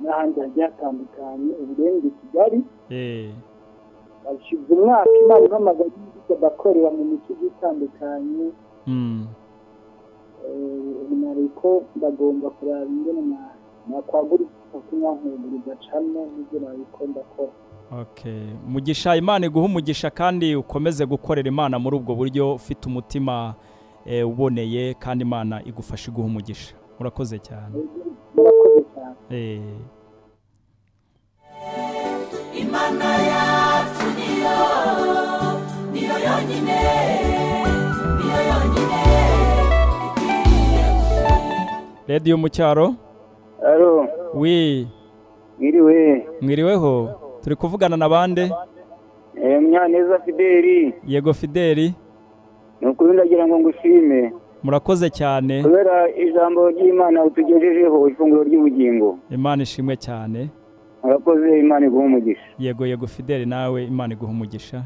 n'ahandi 0.00 0.40
hagiye 0.40 0.66
hatandukanye 0.66 1.52
uburenga 1.62 2.06
i 2.08 2.10
kigali. 2.20 2.58
Eh, 2.90 3.30
bashize 4.24 4.74
umwaka 4.74 5.10
imana 5.24 5.44
ihamagaye 5.46 5.90
bagakorera 6.28 6.90
mu 6.90 7.04
mico 7.04 7.32
igiye 7.32 7.50
itandukanye. 7.50 8.46
Mm, 8.86 9.26
nariko 11.22 11.82
ndagomba 11.96 12.50
kuraba 12.50 12.84
ingene 12.86 13.20
na- 13.22 13.54
nakwagura 13.90 14.44
ubutumwa 14.74 15.10
nkuguriza 15.14 15.74
cano 15.84 16.20
n'ibyo 16.32 16.58
nariko 16.64 17.00
ndakora. 17.06 17.52
Mugisha 18.66 19.16
imana 19.16 19.46
iguha 19.46 19.64
umugisha 19.66 20.10
kandi 20.10 20.56
ukomeze 20.56 21.06
gukorera 21.06 21.48
imana 21.48 21.78
muri 21.78 21.96
ubwo 21.96 22.14
buryo 22.14 22.54
ufite 22.54 22.86
umutima 22.88 23.54
eh, 24.06 24.28
uboneye 24.28 24.94
kandi 24.94 25.22
imana 25.24 25.62
igufasha 25.64 26.10
iguha 26.10 26.26
umugisha. 26.26 26.74
Urakoze 27.00 27.38
cyane 27.38 27.76
murakoze 28.34 28.82
cyane. 28.94 29.16
Eh, 29.30 29.60
imana 32.62 33.04
yacu 33.30 34.06
niyo 34.16 34.58
niyo 35.92 36.16
yonyine 36.26 36.78
niyo 38.18 38.38
yonyine. 38.50 39.02
Radiyo 42.08 42.36
mu 42.38 42.48
cyaro? 42.48 42.94
Mwiriwe. 45.58 46.26
Mwiriweho? 46.40 47.25
Turi 47.46 47.56
kuvugana 47.56 47.96
na 47.96 48.08
bande? 48.08 48.50
Munyaneza 49.60 50.18
fideli. 50.18 50.94
Yego 51.06 51.34
fideli. 51.34 51.94
Ni 52.80 52.88
ukuri 52.88 53.12
ndagira 53.14 53.46
ngo 53.46 53.58
ngushime. 53.58 54.32
Murakoze 54.62 55.10
cyane. 55.10 55.62
Kubera 55.62 56.10
ijambo 56.16 56.70
ry'imana 56.70 57.24
utugejejeho 57.24 58.08
ifunguro 58.08 58.42
ry'ubugingo. 58.42 59.18
Imana 59.30 59.62
ishimwe 59.62 59.96
cyane. 59.96 60.50
Murakoze 61.02 61.58
imana 61.60 61.86
iguha 61.86 62.04
umugisha. 62.04 62.42
Yego 62.58 62.86
yego 62.86 63.06
fideli 63.06 63.46
nawe 63.46 63.84
imana 63.84 64.14
iguha 64.14 64.32
umugisha. 64.32 64.82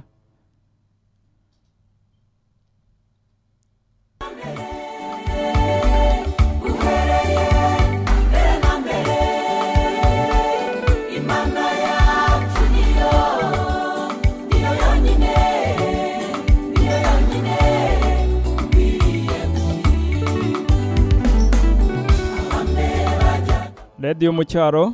Radiyo 24.01 24.32
mu 24.32 24.44
cyaro 24.44 24.92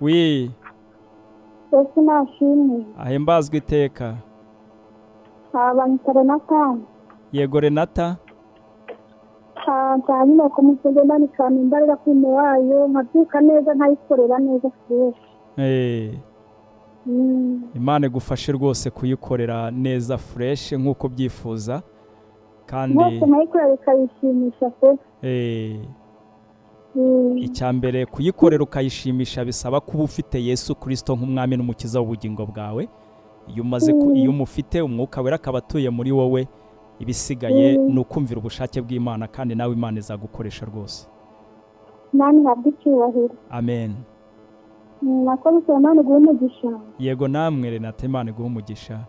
wi 0.00 0.50
ese 1.72 2.00
nashimwe 2.00 2.84
ahimbazwe 2.98 3.56
iteka. 3.58 4.16
Abanyitare 5.52 6.22
na 6.24 6.38
kane 6.38 6.80
yego 7.32 7.60
renata. 7.60 8.16
Nshanyine 9.98 10.48
ku 10.48 10.62
musego 10.62 11.04
ndanikana 11.04 11.56
imbaraga 11.60 11.96
kwime 11.96 12.28
wayo 12.28 12.88
nkabyuka 12.88 13.40
neza 13.40 13.74
nkayikorera 13.74 14.38
neza 14.38 14.70
fureshi 14.70 15.20
Eh, 15.56 16.14
imana 17.74 18.06
igufashe 18.06 18.52
rwose 18.52 18.90
kuyikorera 18.90 19.70
neza 19.70 20.18
fureshi 20.18 20.76
nk'uko 20.76 21.08
byifuza 21.08 21.82
kandi 22.66 22.94
bose 22.96 23.26
nkayikorera 23.26 23.74
ikayishimisha 23.74 24.70
pe. 24.70 24.98
Eh, 25.22 25.80
icya 27.36 27.72
mbere 27.72 28.06
kuyikorera 28.06 28.62
ukayishimisha 28.64 29.44
bisaba 29.44 29.80
kuba 29.80 30.04
ufite 30.04 30.38
yesu 30.44 30.74
kirisito 30.74 31.16
nk'umwami 31.16 31.56
n'umukiza 31.56 32.00
w'ubugingo 32.00 32.46
bwawe. 32.46 32.88
Iyo 33.48 33.62
umaze 33.62 33.92
iyo 34.14 34.30
umufite 34.30 34.82
umwuka 34.82 35.20
wera 35.22 35.36
akaba 35.36 35.58
atuye 35.58 35.90
muri 35.90 36.12
wowe. 36.12 36.48
Ibisigaye 36.98 37.76
ni 37.76 37.98
ukumvira 38.00 38.38
ubushake 38.40 38.80
bw'imana 38.82 39.26
kandi 39.30 39.54
nawe 39.54 39.72
imana 39.72 39.98
izagukoresha 39.98 40.66
rwose. 40.66 41.08
Nani 42.12 42.44
habwa 42.44 42.68
icyubahiro. 42.72 43.34
Amen. 43.50 43.94
Nakoze 45.02 45.60
cyane 45.66 45.80
nani 45.80 46.02
guha 46.02 46.18
umugisha. 46.18 46.68
Yego 46.98 47.28
namwe 47.28 47.70
renata 47.70 48.06
imana 48.06 48.30
iguha 48.30 48.46
umugisha. 48.46 49.04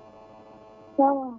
Sawa. 0.98 1.34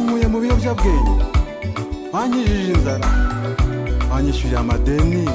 Wankuye 0.00 0.26
mu 0.26 0.40
biyobyabwenge. 0.40 1.24
Wankijije 2.12 2.72
inzara. 2.72 3.08
Wanyishyuriye 4.12 4.58
amadeni. 4.60 5.28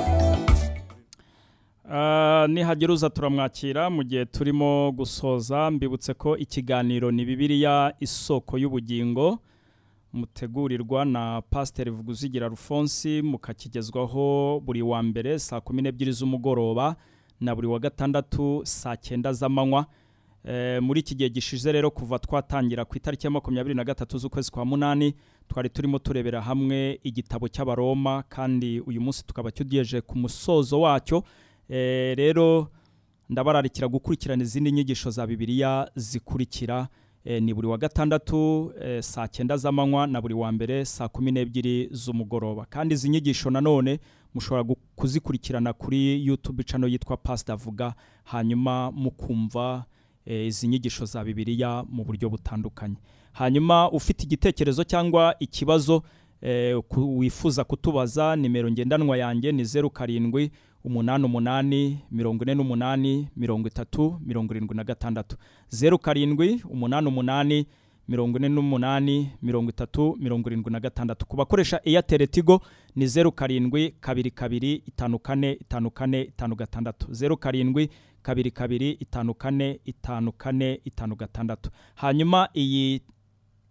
Ah, 1.91 2.47
nihagira 2.49 2.93
uza 2.93 3.09
turamwakira. 3.09 3.89
Mu 3.89 4.03
gihe 4.03 4.25
turimo 4.25 4.91
gusoza 4.91 5.71
mbibutse 5.71 6.13
ko 6.13 6.37
ikiganiro 6.37 7.11
ni 7.11 7.25
bibiliya 7.25 7.93
isoko 7.99 8.57
y'ubugingo. 8.57 9.39
Mutegurirwa 10.13 11.05
na 11.05 11.41
pasiteri 11.41 11.91
vuguzigira 11.91 12.47
rufonsi 12.47 13.21
mukakigezwaho 13.21 14.59
buri 14.65 14.81
wa 14.81 15.03
mbere 15.03 15.39
saa 15.39 15.61
kumi 15.61 15.81
n'ebyiri 15.81 16.11
z'umugoroba 16.11 16.95
na 17.41 17.55
buri 17.55 17.67
wa 17.67 17.79
gatandatu 17.79 18.61
saa 18.63 18.95
cyenda 18.95 19.33
z'amanywa. 19.33 19.85
Muri 20.81 20.99
iki 20.99 21.15
gihe 21.15 21.29
gishize 21.29 21.71
rero 21.71 21.91
kuva 21.91 22.19
twatangira 22.19 22.85
ku 22.85 22.97
itariki 22.97 23.27
ya 23.27 23.31
makumyabiri 23.31 23.75
na 23.75 23.83
gatatu 23.83 24.17
z'ukwezi 24.17 24.51
kwa 24.51 24.65
munani 24.65 25.13
twari 25.47 25.69
turimo 25.69 25.99
turebera 25.99 26.41
hamwe 26.41 26.99
igitabo 27.03 27.47
cy'abaroma 27.47 28.23
kandi 28.29 28.79
uyu 28.79 29.01
munsi 29.01 29.25
tukaba 29.25 29.51
tugejeje 29.51 30.01
ku 30.01 30.17
musozo 30.17 30.81
wacyo. 30.81 31.23
Eh, 31.69 32.17
rero 32.17 32.67
ndabararikira 33.29 33.87
gukurikirana 33.87 34.43
izindi 34.43 34.71
nyigisho 34.71 35.09
za 35.09 35.27
bibiliya 35.27 35.91
zikurikira. 35.95 36.87
Eh, 37.25 37.41
ni 37.43 37.53
buri 37.53 37.67
wa 37.67 37.77
gatandatu 37.77 38.71
eh, 38.81 39.01
saa 39.03 39.27
cyenda 39.27 39.57
z'amanywa 39.57 40.07
na 40.07 40.21
buri 40.21 40.33
wa 40.33 40.51
mbere 40.51 40.85
saa 40.85 41.07
kumi 41.07 41.31
n'ebyiri 41.31 41.89
z'umugoroba. 41.91 42.65
Kandi 42.69 42.93
izi 42.93 43.09
nyigisho 43.09 43.49
nanone 43.49 43.99
mushobora 44.33 44.75
kuzikurikirana 44.95 45.73
kuri 45.73 46.25
youtube 46.27 46.63
channel 46.63 46.91
yitwa 46.91 47.17
pasita 47.17 47.55
vuga 47.55 47.93
hanyuma 48.23 48.91
mukumva 48.91 49.85
eh, 49.89 49.94
izi 50.25 50.67
nyigisho 50.67 51.05
za 51.05 51.23
bibiliya 51.23 51.83
mu 51.89 52.03
buryo 52.03 52.29
butandukanye. 52.29 52.95
Hanyuma 53.33 53.91
ufite 53.91 54.23
igitekerezo 54.23 54.83
cyangwa 54.83 55.35
ikibazo 55.39 56.03
eh, 56.41 56.81
wifuza 56.97 57.63
kutubaza 57.63 58.35
nimero 58.35 58.71
ngendanwa 58.71 59.17
yanjye 59.17 59.51
ni 59.51 59.65
zeru 59.65 59.89
karindwi 59.89 60.51
umunani 60.83 61.25
umunani 61.25 61.99
mirongo 62.11 62.43
ine 62.43 62.55
n'umunani 62.55 63.27
mirongo 63.37 63.67
itatu 63.67 64.19
mirongo 64.25 64.53
irindwi 64.53 64.75
na 64.75 64.83
gatandatu. 64.83 65.37
Zeru 65.69 65.99
karindwi 65.99 66.61
umunani 66.69 67.07
umunani 67.07 67.65
mirongo 68.07 68.37
ine 68.37 68.49
n'umunani 68.49 69.31
mirongo 69.41 69.69
itatu 69.69 70.15
mirongo 70.19 70.49
irindwi 70.49 70.71
na 70.71 70.79
gatandatu. 70.79 71.25
Ku 71.25 71.35
bakoresha 71.37 71.79
eyateri 71.83 72.27
tigo 72.27 72.61
ni 72.95 73.07
zeru 73.07 73.31
karindwi 73.31 73.91
kabiri 73.99 74.31
kabiri 74.31 74.73
itanu 74.73 75.19
kane 75.19 75.51
itanu 75.53 75.91
kane 75.91 76.21
itanu 76.21 76.55
gatandatu. 76.55 77.07
Zeru 77.13 77.37
karindwi 77.37 77.89
kabiri 78.21 78.51
kabiri 78.51 78.91
itanu 78.91 79.33
kane 79.33 79.79
itanu 79.85 80.31
kane 80.31 80.81
itanu 80.85 81.15
gatandatu. 81.15 81.69
Hanyuma 81.95 82.49
iyi 82.55 83.01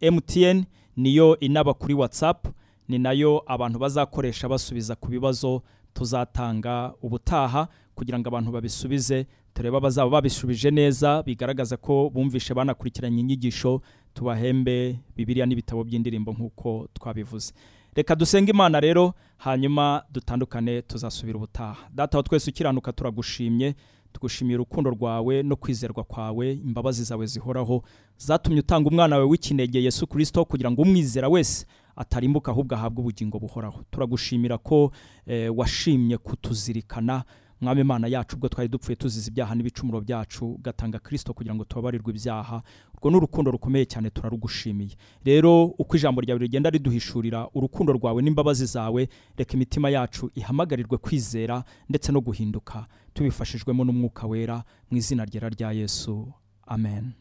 MTN 0.02 0.64
niyo 0.96 1.38
inaba 1.40 1.74
kuri 1.74 1.94
WhatsApp 1.94 2.46
ni 2.88 2.98
na 2.98 3.12
yo 3.12 3.42
abantu 3.46 3.78
bazakoresha 3.78 4.48
basubiza 4.48 4.94
ku 4.96 5.08
bibazo 5.08 5.62
tuzatanga 5.94 6.94
ubutaha 7.02 7.68
kugira 7.94 8.18
ngo 8.18 8.28
abantu 8.28 8.50
babisubize 8.52 9.26
turebe 9.54 9.76
abazaba 9.76 10.10
babisubije 10.10 10.70
neza 10.70 11.22
bigaragaza 11.22 11.76
ko 11.76 12.10
bumvishe 12.10 12.54
banakurikiranye 12.54 13.20
inyigisho 13.20 13.80
tubahembe 14.14 14.98
bibiliya 15.16 15.46
n'ibitabo 15.46 15.84
by'indirimbo 15.84 16.32
nk'uko 16.32 16.88
twabivuze. 16.94 17.52
Reka 17.94 18.14
dusenge 18.16 18.50
imana 18.50 18.80
rero 18.80 19.14
hanyuma 19.36 20.02
dutandukane 20.12 20.82
tuzasubira 20.82 21.36
ubutaha. 21.38 21.88
Data 21.94 22.22
twese 22.22 22.50
ukiranuka 22.50 22.92
turagushimye 22.92 23.74
tugushimiye 24.12 24.56
urukundo 24.56 24.90
rwawe 24.90 25.42
no 25.42 25.56
kwizerwa 25.56 26.04
kwawe 26.04 26.52
imbabazi 26.52 27.04
zawe 27.04 27.26
zihoraho. 27.26 27.82
Zatumye 28.18 28.60
utanga 28.60 28.88
umwana 28.90 29.16
wawe 29.16 29.28
w'ikinege 29.28 29.82
yesu 29.82 30.06
kirisito 30.06 30.44
kugira 30.44 30.70
ngo 30.70 30.82
umwizera 30.82 31.28
wese 31.28 31.66
atarimbuka 31.96 32.50
ahubwo 32.52 32.74
ahabwe 32.74 33.00
ubugingo 33.00 33.38
buhoraho. 33.38 33.82
Turagushimira 33.90 34.58
ko 34.58 34.90
eh, 35.26 35.50
washimye 35.58 36.18
kutuzirikana 36.18 37.24
mwami 37.64 37.80
imana 37.80 38.06
yacu 38.08 38.36
ubwo 38.36 38.48
twari 38.48 38.68
dupfuye 38.68 38.96
tuzize 38.96 39.30
ibyaha 39.30 39.54
n'ibicumuro 39.54 40.00
byacu 40.00 40.44
ugatanga 40.60 40.98
kirisito 40.98 41.32
kugira 41.34 41.54
ngo 41.54 41.64
tubabarirwe 41.64 42.10
ibyaha 42.12 42.62
urwo 42.94 43.10
ni 43.10 43.16
urukundo 43.16 43.50
rukomeye 43.50 43.84
cyane 43.84 44.10
turarugushimiye. 44.10 44.96
Rero 45.24 45.64
uko 45.76 45.96
ijambo 45.96 46.20
ryawe 46.20 46.38
rigenda 46.40 46.70
riduhishurira 46.70 47.48
urukundo 47.54 47.92
rwawe 47.92 48.22
n'imbabazi 48.22 48.66
zawe 48.66 49.08
reka 49.36 49.52
imitima 49.56 49.90
yacu 49.90 50.30
ihamagarirwe 50.34 50.96
kwizera 50.98 51.64
ndetse 51.88 52.12
no 52.12 52.20
guhinduka. 52.20 52.86
Tubifashijwemo 53.14 53.84
n'umwuka 53.84 54.26
wera 54.26 54.64
mu 54.90 54.96
izina 54.96 55.24
ryera 55.24 55.48
rya 55.48 55.72
yesu. 55.72 56.32
Amen. 56.66 57.12